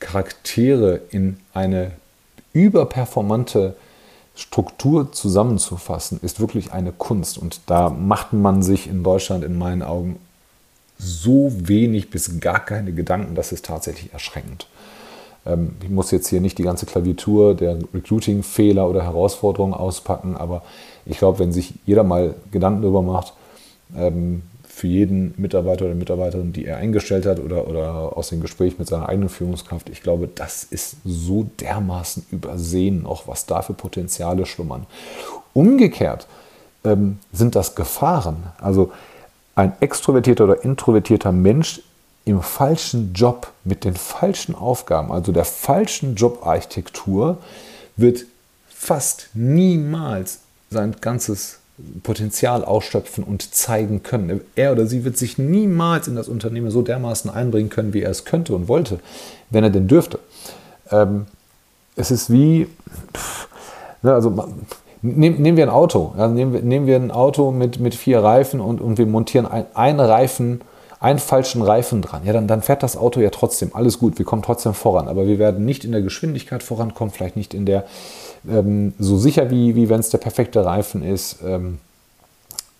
Charaktere 0.00 1.00
in 1.10 1.36
eine 1.54 1.92
überperformante 2.52 3.76
Struktur 4.34 5.12
zusammenzufassen, 5.12 6.18
ist 6.22 6.40
wirklich 6.40 6.72
eine 6.72 6.92
Kunst. 6.92 7.38
Und 7.38 7.60
da 7.66 7.88
macht 7.90 8.32
man 8.32 8.62
sich 8.62 8.88
in 8.88 9.02
Deutschland 9.02 9.44
in 9.44 9.56
meinen 9.56 9.82
Augen 9.82 10.18
so 10.98 11.52
wenig 11.54 12.10
bis 12.10 12.40
gar 12.40 12.64
keine 12.64 12.92
Gedanken, 12.92 13.34
das 13.34 13.52
ist 13.52 13.66
tatsächlich 13.66 14.12
erschreckend. 14.12 14.66
Ähm, 15.44 15.76
ich 15.82 15.90
muss 15.90 16.10
jetzt 16.10 16.28
hier 16.28 16.40
nicht 16.40 16.58
die 16.58 16.62
ganze 16.62 16.86
Klaviatur 16.86 17.54
der 17.54 17.78
Recruiting-Fehler 17.94 18.88
oder 18.88 19.02
Herausforderungen 19.02 19.74
auspacken, 19.74 20.36
aber 20.36 20.62
ich 21.04 21.18
glaube, 21.18 21.38
wenn 21.38 21.52
sich 21.52 21.74
jeder 21.84 22.04
mal 22.04 22.34
Gedanken 22.50 22.82
darüber 22.82 23.02
macht, 23.02 23.34
ähm, 23.96 24.42
für 24.76 24.88
jeden 24.88 25.32
Mitarbeiter 25.38 25.86
oder 25.86 25.94
Mitarbeiterin, 25.94 26.52
die 26.52 26.66
er 26.66 26.76
eingestellt 26.76 27.24
hat 27.24 27.40
oder, 27.40 27.66
oder 27.66 28.14
aus 28.14 28.28
dem 28.28 28.42
Gespräch 28.42 28.78
mit 28.78 28.86
seiner 28.86 29.08
eigenen 29.08 29.30
Führungskraft. 29.30 29.88
Ich 29.88 30.02
glaube, 30.02 30.28
das 30.28 30.64
ist 30.64 30.96
so 31.02 31.48
dermaßen 31.62 32.26
übersehen 32.30 33.04
noch, 33.04 33.26
was 33.26 33.46
da 33.46 33.62
für 33.62 33.72
Potenziale 33.72 34.44
schlummern. 34.44 34.84
Umgekehrt 35.54 36.26
ähm, 36.84 37.20
sind 37.32 37.54
das 37.54 37.74
Gefahren. 37.74 38.48
Also 38.58 38.92
ein 39.54 39.72
extrovertierter 39.80 40.44
oder 40.44 40.62
introvertierter 40.62 41.32
Mensch 41.32 41.80
im 42.26 42.42
falschen 42.42 43.14
Job 43.14 43.50
mit 43.64 43.82
den 43.82 43.96
falschen 43.96 44.54
Aufgaben, 44.54 45.10
also 45.10 45.32
der 45.32 45.46
falschen 45.46 46.16
Jobarchitektur, 46.16 47.38
wird 47.96 48.26
fast 48.68 49.30
niemals 49.32 50.40
sein 50.68 50.94
ganzes 51.00 51.60
Potenzial 52.02 52.64
ausschöpfen 52.64 53.22
und 53.22 53.54
zeigen 53.54 54.02
können. 54.02 54.40
Er 54.54 54.72
oder 54.72 54.86
sie 54.86 55.04
wird 55.04 55.18
sich 55.18 55.36
niemals 55.36 56.08
in 56.08 56.16
das 56.16 56.28
Unternehmen 56.28 56.70
so 56.70 56.80
dermaßen 56.80 57.30
einbringen 57.30 57.68
können, 57.68 57.92
wie 57.92 58.02
er 58.02 58.10
es 58.10 58.24
könnte 58.24 58.54
und 58.54 58.68
wollte, 58.68 58.98
wenn 59.50 59.62
er 59.62 59.70
denn 59.70 59.86
dürfte. 59.86 60.18
Ähm, 60.90 61.26
es 61.96 62.10
ist 62.10 62.30
wie, 62.30 62.66
pff, 63.14 63.48
ne, 64.02 64.14
also 64.14 64.30
nehm, 65.02 65.34
nehmen 65.36 65.56
wir 65.56 65.64
ein 65.64 65.70
Auto, 65.70 66.14
ja, 66.16 66.28
nehmen, 66.28 66.52
wir, 66.54 66.62
nehmen 66.62 66.86
wir 66.86 66.96
ein 66.96 67.10
Auto 67.10 67.50
mit, 67.50 67.78
mit 67.78 67.94
vier 67.94 68.20
Reifen 68.20 68.60
und, 68.60 68.80
und 68.80 68.96
wir 68.96 69.06
montieren 69.06 69.46
ein, 69.46 69.66
einen 69.74 70.00
Reifen 70.00 70.62
einen 71.00 71.18
falschen 71.18 71.62
Reifen 71.62 72.02
dran. 72.02 72.24
Ja, 72.24 72.32
dann, 72.32 72.48
dann 72.48 72.62
fährt 72.62 72.82
das 72.82 72.96
Auto 72.96 73.20
ja 73.20 73.30
trotzdem. 73.30 73.70
Alles 73.74 73.98
gut, 73.98 74.18
wir 74.18 74.24
kommen 74.24 74.42
trotzdem 74.42 74.74
voran. 74.74 75.08
Aber 75.08 75.26
wir 75.26 75.38
werden 75.38 75.64
nicht 75.64 75.84
in 75.84 75.92
der 75.92 76.02
Geschwindigkeit 76.02 76.62
vorankommen, 76.62 77.12
vielleicht 77.12 77.36
nicht 77.36 77.54
in 77.54 77.66
der 77.66 77.84
ähm, 78.48 78.94
so 78.98 79.18
sicher 79.18 79.50
wie, 79.50 79.74
wie 79.74 79.88
wenn 79.88 80.00
es 80.00 80.10
der 80.10 80.18
perfekte 80.18 80.64
Reifen 80.64 81.02
ist. 81.02 81.38
Ähm, 81.44 81.78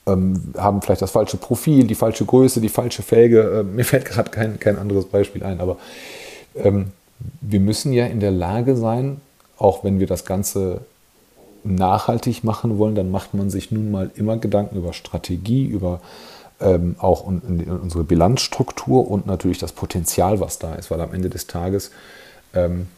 ähm, 0.06 0.54
haben 0.56 0.82
vielleicht 0.82 1.02
das 1.02 1.10
falsche 1.10 1.36
Profil, 1.36 1.86
die 1.86 1.94
falsche 1.94 2.24
Größe, 2.24 2.60
die 2.60 2.68
falsche 2.68 3.02
Felge. 3.02 3.60
Äh, 3.60 3.62
mir 3.64 3.84
fällt 3.84 4.04
gerade 4.04 4.30
kein, 4.30 4.60
kein 4.60 4.78
anderes 4.78 5.06
Beispiel 5.06 5.42
ein, 5.42 5.60
aber 5.60 5.76
ähm, 6.54 6.92
wir 7.40 7.60
müssen 7.60 7.92
ja 7.92 8.06
in 8.06 8.20
der 8.20 8.30
Lage 8.30 8.76
sein, 8.76 9.20
auch 9.58 9.84
wenn 9.84 9.98
wir 9.98 10.06
das 10.06 10.24
Ganze 10.24 10.82
nachhaltig 11.64 12.44
machen 12.44 12.78
wollen, 12.78 12.94
dann 12.94 13.10
macht 13.10 13.34
man 13.34 13.50
sich 13.50 13.72
nun 13.72 13.90
mal 13.90 14.10
immer 14.14 14.36
Gedanken 14.36 14.76
über 14.76 14.92
Strategie, 14.92 15.66
über 15.66 16.00
ähm, 16.60 16.96
auch 16.98 17.24
unsere 17.24 18.04
Bilanzstruktur 18.04 19.10
und 19.10 19.26
natürlich 19.26 19.58
das 19.58 19.72
Potenzial, 19.72 20.40
was 20.40 20.58
da 20.58 20.74
ist, 20.74 20.90
weil 20.90 21.00
am 21.00 21.12
Ende 21.12 21.28
des 21.28 21.46
Tages 21.46 21.90
ähm, 22.54 22.88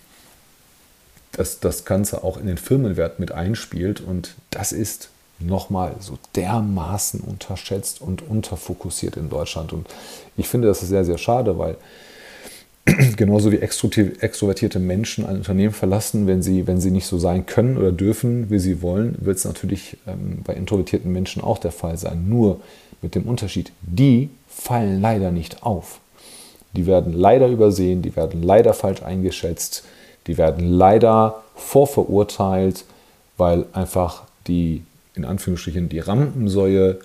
das, 1.32 1.60
das 1.60 1.84
Ganze 1.84 2.24
auch 2.24 2.36
in 2.36 2.46
den 2.46 2.58
Firmenwert 2.58 3.18
mit 3.18 3.32
einspielt 3.32 4.00
und 4.00 4.34
das 4.50 4.72
ist 4.72 5.10
nochmal 5.40 5.94
so 6.00 6.18
dermaßen 6.34 7.20
unterschätzt 7.20 8.00
und 8.00 8.22
unterfokussiert 8.22 9.16
in 9.16 9.28
Deutschland. 9.28 9.72
Und 9.72 9.86
ich 10.36 10.48
finde, 10.48 10.68
das 10.68 10.82
ist 10.82 10.88
sehr, 10.88 11.04
sehr 11.04 11.18
schade, 11.18 11.58
weil 11.58 11.76
genauso 13.16 13.52
wie 13.52 13.58
extrovertierte 13.58 14.78
Menschen 14.78 15.26
ein 15.26 15.37
Unternehmen 15.37 15.72
verlassen, 15.72 16.26
wenn 16.26 16.42
sie, 16.42 16.66
wenn 16.66 16.80
sie 16.80 16.90
nicht 16.90 17.06
so 17.06 17.18
sein 17.18 17.46
können 17.46 17.76
oder 17.76 17.92
dürfen, 17.92 18.50
wie 18.50 18.58
sie 18.58 18.82
wollen, 18.82 19.16
wird 19.20 19.38
es 19.38 19.44
natürlich 19.44 19.96
ähm, 20.06 20.40
bei 20.44 20.54
introvertierten 20.54 21.12
Menschen 21.12 21.42
auch 21.42 21.58
der 21.58 21.72
Fall 21.72 21.96
sein. 21.96 22.28
Nur 22.28 22.61
mit 23.00 23.14
dem 23.14 23.24
Unterschied, 23.24 23.72
die 23.82 24.30
fallen 24.48 25.00
leider 25.00 25.30
nicht 25.30 25.62
auf. 25.62 26.00
Die 26.72 26.87
werden 26.87 27.12
leider 27.12 27.48
übersehen, 27.48 28.02
die 28.02 28.16
werden 28.16 28.42
leider 28.42 28.74
falsch 28.74 29.02
eingeschätzt, 29.02 29.84
die 30.26 30.37
werden 30.37 30.68
leider 30.68 31.42
vorverurteilt, 31.54 32.84
weil 33.37 33.64
einfach 33.72 34.24
die 34.46 34.82
in 35.14 35.24
Anführungsstrichen 35.24 35.88
die 35.88 36.00
Rampensäue 36.00 36.98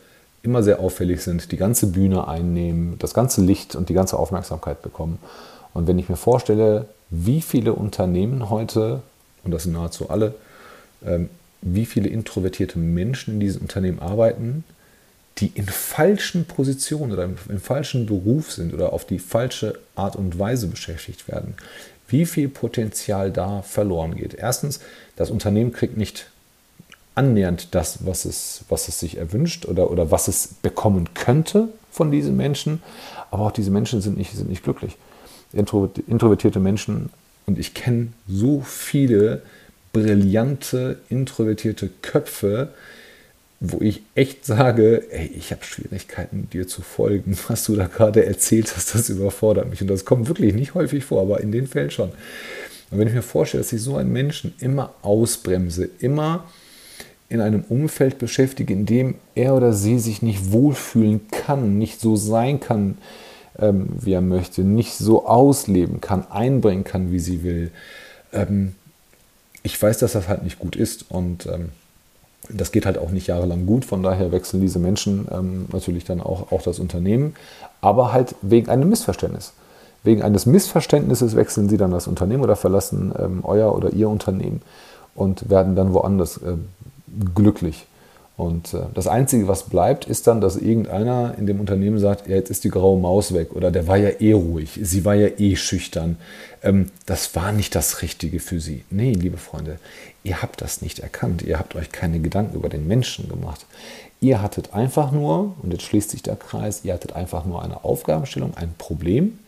immer 0.44 0.62
sehr 0.62 0.80
auffällig 0.80 1.22
sind, 1.22 1.52
die 1.52 1.58
ganze 1.58 1.88
Bühne 1.88 2.28
einnehmen, 2.28 2.98
das 3.00 3.14
ganze 3.14 3.42
Licht 3.42 3.76
und 3.76 3.90
die 3.90 3.94
ganze 3.94 4.20
Aufmerksamkeit 4.20 4.82
bekommen. 4.82 5.20
Und 5.74 5.88
wenn 5.88 6.00
ich 6.00 6.10
mir 6.10 6.16
vorstelle, 6.16 6.88
wie 7.10 7.42
viele 7.42 7.74
Unternehmen 7.74 8.50
heute, 8.50 9.02
und 9.44 9.52
das 9.52 9.64
sind 9.64 9.74
nahezu 9.74 10.10
alle, 10.10 10.36
ähm, 11.06 11.30
wie 11.62 11.86
viele 11.86 12.10
introvertierte 12.10 12.78
Menschen 12.78 13.36
in 13.36 13.40
diesen 13.40 13.62
Unternehmen 13.62 14.00
arbeiten, 14.00 14.64
die 15.40 15.48
in 15.56 15.66
falschen 15.66 16.46
Positionen 16.46 17.12
oder 17.12 17.24
im, 17.24 17.60
falschen 17.60 18.06
Beruf 18.06 18.52
sind 18.52 18.74
oder 18.74 18.94
auf 18.94 19.06
die 19.06 19.20
falsche 19.20 19.80
Art 19.96 20.16
und 20.16 20.38
Weise 20.38 20.68
beschäftigt 20.68 21.28
werden, 21.28 21.56
wie 22.08 22.26
viel 22.26 22.50
Potenzial 22.50 23.32
da 23.32 23.62
verloren 23.64 24.16
geht. 24.16 24.36
Erstens, 24.36 24.80
das 25.16 25.32
Unternehmen 25.32 25.72
kriegt 25.72 25.98
nicht 25.98 26.28
annähernd 27.16 27.74
das, 27.74 28.06
was 28.06 28.26
es, 28.26 28.66
was 28.70 28.88
es 28.88 29.00
sich 29.00 29.18
erwünscht 29.18 29.66
oder, 29.66 29.90
oder 29.90 30.12
was 30.12 30.28
es 30.28 30.50
bekommen 30.62 31.14
könnte 31.14 31.70
von 31.92 32.12
diesen 32.12 32.36
Menschen. 32.36 32.84
Aber 33.32 33.48
auch 33.48 33.52
diese 33.52 33.72
Menschen 33.72 34.02
sind 34.02 34.18
nicht, 34.18 34.34
sind 34.36 34.50
nicht 34.50 34.64
glücklich. 34.64 34.98
Introvertierte 35.54 36.60
Menschen, 36.60 37.10
und 37.46 37.60
ich 37.60 37.74
kenne 37.74 38.08
so 38.28 38.62
viele 38.62 39.42
brillante, 39.92 41.00
introvertierte 41.10 41.90
Köpfe, 42.02 42.70
wo 43.60 43.80
ich 43.80 44.02
echt 44.16 44.46
sage, 44.46 45.06
ey, 45.12 45.28
ich 45.38 45.52
habe 45.52 45.64
Schwierigkeiten, 45.64 46.50
dir 46.52 46.68
zu 46.68 46.82
folgen. 46.82 47.38
Was 47.48 47.64
du 47.64 47.76
da 47.76 47.88
gerade 47.88 48.26
erzählt 48.26 48.76
hast, 48.76 48.94
das 48.94 49.10
überfordert 49.10 49.70
mich. 49.70 49.82
Und 49.82 49.88
das 49.88 50.04
kommt 50.04 50.28
wirklich 50.28 50.54
nicht 50.54 50.74
häufig 50.74 51.06
vor, 51.06 51.22
aber 51.22 51.40
in 51.40 51.52
den 51.52 51.68
Fällen 51.68 51.92
schon. 51.92 52.10
Und 52.92 53.00
wenn 53.00 53.08
ich 53.08 53.14
mir 53.14 53.22
vorstelle, 53.22 53.64
dass 53.64 53.72
ich 53.72 53.82
so 53.82 53.96
einen 53.96 54.12
Menschen 54.12 54.54
immer 54.60 54.94
ausbremse, 55.02 55.90
immer 56.00 56.46
in 57.30 57.40
einem 57.40 57.64
Umfeld 57.70 58.18
beschäftige, 58.18 58.74
in 58.74 58.86
dem 58.86 59.16
er 59.34 59.56
oder 59.56 59.74
sie 59.74 59.98
sich 59.98 60.22
nicht 60.22 60.52
wohlfühlen 60.52 61.22
kann, 61.32 61.78
nicht 61.78 62.02
so 62.02 62.16
sein 62.16 62.60
kann, 62.60 62.98
ähm, 63.60 63.88
wie 64.00 64.14
er 64.14 64.22
möchte, 64.22 64.62
nicht 64.64 64.94
so 64.94 65.26
ausleben 65.28 66.02
kann, 66.02 66.26
einbringen 66.30 66.84
kann, 66.84 67.12
wie 67.12 67.20
sie 67.20 67.44
will. 67.44 67.72
Ähm, 68.32 68.76
ich 69.64 69.82
weiß, 69.82 70.00
dass 70.00 70.14
das 70.14 70.28
halt 70.28 70.44
nicht 70.44 70.60
gut 70.60 70.76
ist 70.76 71.10
und 71.10 71.46
ähm, 71.46 71.70
das 72.50 72.72
geht 72.72 72.86
halt 72.86 72.98
auch 72.98 73.12
nicht 73.12 73.28
jahrelang 73.28 73.66
gut. 73.66 73.86
Von 73.86 74.04
daher 74.04 74.32
wechseln 74.32 74.62
diese 74.62 74.80
Menschen 74.80 75.28
ähm, 75.32 75.66
natürlich 75.72 76.04
dann 76.04 76.20
auch, 76.20 76.52
auch 76.52 76.62
das 76.62 76.80
Unternehmen, 76.80 77.36
aber 77.80 78.12
halt 78.12 78.36
wegen 78.42 78.70
einem 78.70 78.90
Missverständnis. 78.90 79.54
Wegen 80.04 80.22
eines 80.22 80.46
Missverständnisses 80.46 81.36
wechseln 81.36 81.70
sie 81.70 81.78
dann 81.78 81.92
das 81.92 82.08
Unternehmen 82.08 82.44
oder 82.44 82.58
verlassen 82.58 83.14
ähm, 83.18 83.40
euer 83.44 83.74
oder 83.74 83.94
ihr 83.94 84.10
Unternehmen 84.10 84.62
und 85.16 85.50
werden 85.50 85.76
dann 85.76 85.94
woanders 85.94 86.38
äh, 86.38 86.58
glücklich. 87.34 87.86
Und 88.44 88.74
äh, 88.74 88.82
das 88.94 89.08
Einzige, 89.08 89.48
was 89.48 89.64
bleibt, 89.70 90.04
ist 90.06 90.28
dann, 90.28 90.42
dass 90.42 90.58
irgendeiner 90.58 91.36
in 91.38 91.48
dem 91.48 91.62
Unternehmen 91.62 91.98
sagt, 91.98 92.28
ja, 92.28 92.36
jetzt 92.36 92.50
ist 92.50 92.66
die 92.66 92.70
graue 92.70 93.00
Maus 93.00 93.34
weg 93.34 93.54
oder 93.54 93.72
der 93.72 93.88
war 93.88 93.96
ja 93.96 94.10
eh 94.20 94.34
ruhig, 94.34 94.78
sie 94.82 95.06
war 95.06 95.16
ja 95.16 95.30
eh 95.38 95.56
schüchtern. 95.56 96.18
Ähm, 96.62 96.92
das 97.06 97.38
war 97.38 97.54
nicht 97.54 97.74
das 97.74 98.02
Richtige 98.02 98.42
für 98.42 98.60
sie. 98.60 98.84
Nee, 98.90 99.14
liebe 99.14 99.38
Freunde, 99.38 99.80
ihr 100.26 100.42
habt 100.42 100.62
das 100.62 100.82
nicht 100.82 101.00
erkannt. 101.00 101.42
Ihr 101.42 101.58
habt 101.58 101.74
euch 101.76 101.90
keine 101.94 102.20
Gedanken 102.20 102.58
über 102.58 102.68
den 102.68 102.86
Menschen 102.86 103.30
gemacht. 103.30 103.66
Ihr 104.20 104.42
hattet 104.42 104.74
einfach 104.74 105.14
nur, 105.14 105.56
und 105.64 105.72
jetzt 105.72 105.84
schließt 105.84 106.10
sich 106.10 106.22
der 106.22 106.36
Kreis, 106.36 106.82
ihr 106.84 106.94
hattet 106.94 107.14
einfach 107.14 107.46
nur 107.46 107.64
eine 107.64 107.86
Aufgabenstellung, 107.86 108.58
ein 108.58 108.74
Problem 108.78 109.40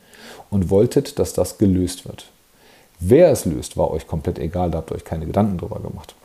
und 0.49 0.69
wolltet, 0.69 1.19
dass 1.19 1.33
das 1.33 1.57
gelöst 1.57 2.07
wird. 2.07 2.27
Wer 3.01 3.29
es 3.29 3.43
löst, 3.43 3.75
war 3.75 3.91
euch 3.91 4.07
komplett 4.07 4.39
egal, 4.39 4.71
da 4.71 4.77
habt 4.77 4.91
ihr 4.91 4.95
euch 4.95 5.03
keine 5.03 5.25
Gedanken 5.25 5.57
drüber 5.57 5.81
gemacht. 5.81 6.15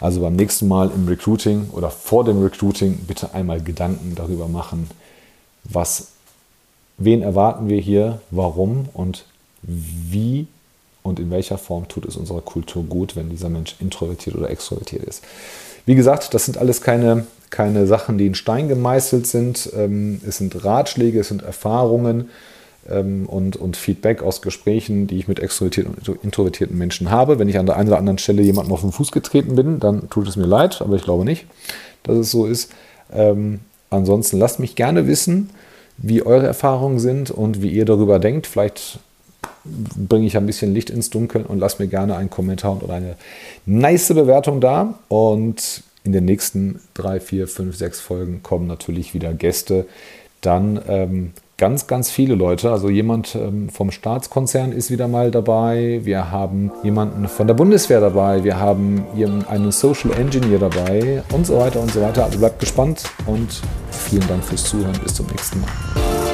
Also 0.00 0.20
beim 0.20 0.36
nächsten 0.36 0.68
Mal 0.68 0.90
im 0.94 1.06
Recruiting 1.06 1.70
oder 1.72 1.90
vor 1.90 2.24
dem 2.24 2.42
Recruiting 2.42 2.98
bitte 3.06 3.34
einmal 3.34 3.60
Gedanken 3.60 4.14
darüber 4.16 4.48
machen, 4.48 4.90
was, 5.64 6.08
wen 6.98 7.22
erwarten 7.22 7.68
wir 7.68 7.80
hier, 7.80 8.20
warum 8.30 8.88
und 8.92 9.24
wie 9.62 10.46
und 11.02 11.18
in 11.18 11.30
welcher 11.30 11.58
Form 11.58 11.88
tut 11.88 12.06
es 12.06 12.16
unserer 12.16 12.40
Kultur 12.40 12.84
gut, 12.84 13.16
wenn 13.16 13.30
dieser 13.30 13.48
Mensch 13.48 13.76
introvertiert 13.80 14.36
oder 14.36 14.50
extrovertiert 14.50 15.04
ist. 15.04 15.22
Wie 15.84 15.94
gesagt, 15.94 16.32
das 16.34 16.44
sind 16.44 16.58
alles 16.58 16.80
keine, 16.80 17.26
keine 17.50 17.86
Sachen, 17.86 18.18
die 18.18 18.26
in 18.26 18.34
Stein 18.34 18.68
gemeißelt 18.68 19.26
sind. 19.26 19.70
Ähm, 19.76 20.20
es 20.26 20.38
sind 20.38 20.64
Ratschläge, 20.64 21.20
es 21.20 21.28
sind 21.28 21.42
Erfahrungen 21.42 22.30
und, 22.90 23.56
und 23.56 23.76
Feedback 23.76 24.22
aus 24.22 24.42
Gesprächen, 24.42 25.06
die 25.06 25.18
ich 25.18 25.28
mit 25.28 25.38
extrovertierten 25.38 25.94
und 25.94 26.24
introvertierten 26.24 26.76
Menschen 26.76 27.10
habe. 27.10 27.38
Wenn 27.38 27.48
ich 27.48 27.58
an 27.58 27.66
der 27.66 27.76
einen 27.76 27.88
oder 27.88 27.98
anderen 27.98 28.18
Stelle 28.18 28.42
jemandem 28.42 28.72
auf 28.72 28.80
den 28.80 28.92
Fuß 28.92 29.12
getreten 29.12 29.54
bin, 29.54 29.78
dann 29.78 30.10
tut 30.10 30.26
es 30.26 30.36
mir 30.36 30.46
leid, 30.46 30.82
aber 30.82 30.96
ich 30.96 31.02
glaube 31.02 31.24
nicht, 31.24 31.46
dass 32.02 32.16
es 32.16 32.30
so 32.30 32.46
ist. 32.46 32.72
Ähm, 33.12 33.60
ansonsten 33.90 34.38
lasst 34.38 34.58
mich 34.58 34.74
gerne 34.74 35.06
wissen, 35.06 35.50
wie 35.96 36.22
eure 36.22 36.46
Erfahrungen 36.46 36.98
sind 36.98 37.30
und 37.30 37.62
wie 37.62 37.70
ihr 37.70 37.84
darüber 37.84 38.18
denkt. 38.18 38.48
Vielleicht 38.48 38.98
bringe 39.64 40.26
ich 40.26 40.36
ein 40.36 40.46
bisschen 40.46 40.74
Licht 40.74 40.90
ins 40.90 41.10
Dunkeln 41.10 41.46
und 41.46 41.58
lasst 41.58 41.78
mir 41.78 41.86
gerne 41.86 42.16
einen 42.16 42.30
Kommentar 42.30 42.82
oder 42.82 42.94
eine 42.94 43.16
nice 43.64 44.08
Bewertung 44.08 44.60
da. 44.60 44.98
Und 45.08 45.84
in 46.04 46.12
den 46.12 46.24
nächsten 46.24 46.80
drei, 46.94 47.20
vier, 47.20 47.46
fünf, 47.46 47.76
sechs 47.76 48.00
Folgen 48.00 48.42
kommen 48.42 48.66
natürlich 48.66 49.14
wieder 49.14 49.32
Gäste. 49.34 49.86
Dann 50.40 50.80
ähm, 50.88 51.32
ganz, 51.62 51.86
ganz 51.86 52.10
viele 52.10 52.34
Leute. 52.34 52.72
Also 52.72 52.90
jemand 52.90 53.36
ähm, 53.36 53.68
vom 53.68 53.92
Staatskonzern 53.92 54.72
ist 54.72 54.90
wieder 54.90 55.06
mal 55.06 55.30
dabei. 55.30 56.00
Wir 56.02 56.32
haben 56.32 56.72
jemanden 56.82 57.28
von 57.28 57.46
der 57.46 57.54
Bundeswehr 57.54 58.00
dabei. 58.00 58.42
Wir 58.42 58.58
haben 58.58 59.04
einen 59.48 59.70
Social 59.70 60.10
Engineer 60.18 60.58
dabei 60.58 61.22
und 61.32 61.46
so 61.46 61.56
weiter 61.58 61.78
und 61.78 61.92
so 61.92 62.02
weiter. 62.02 62.24
Also 62.24 62.40
bleibt 62.40 62.58
gespannt 62.58 63.04
und 63.26 63.62
vielen 63.92 64.26
Dank 64.26 64.42
fürs 64.42 64.64
Zuhören. 64.64 64.98
Bis 65.04 65.14
zum 65.14 65.26
nächsten 65.26 65.60
Mal. 65.60 66.31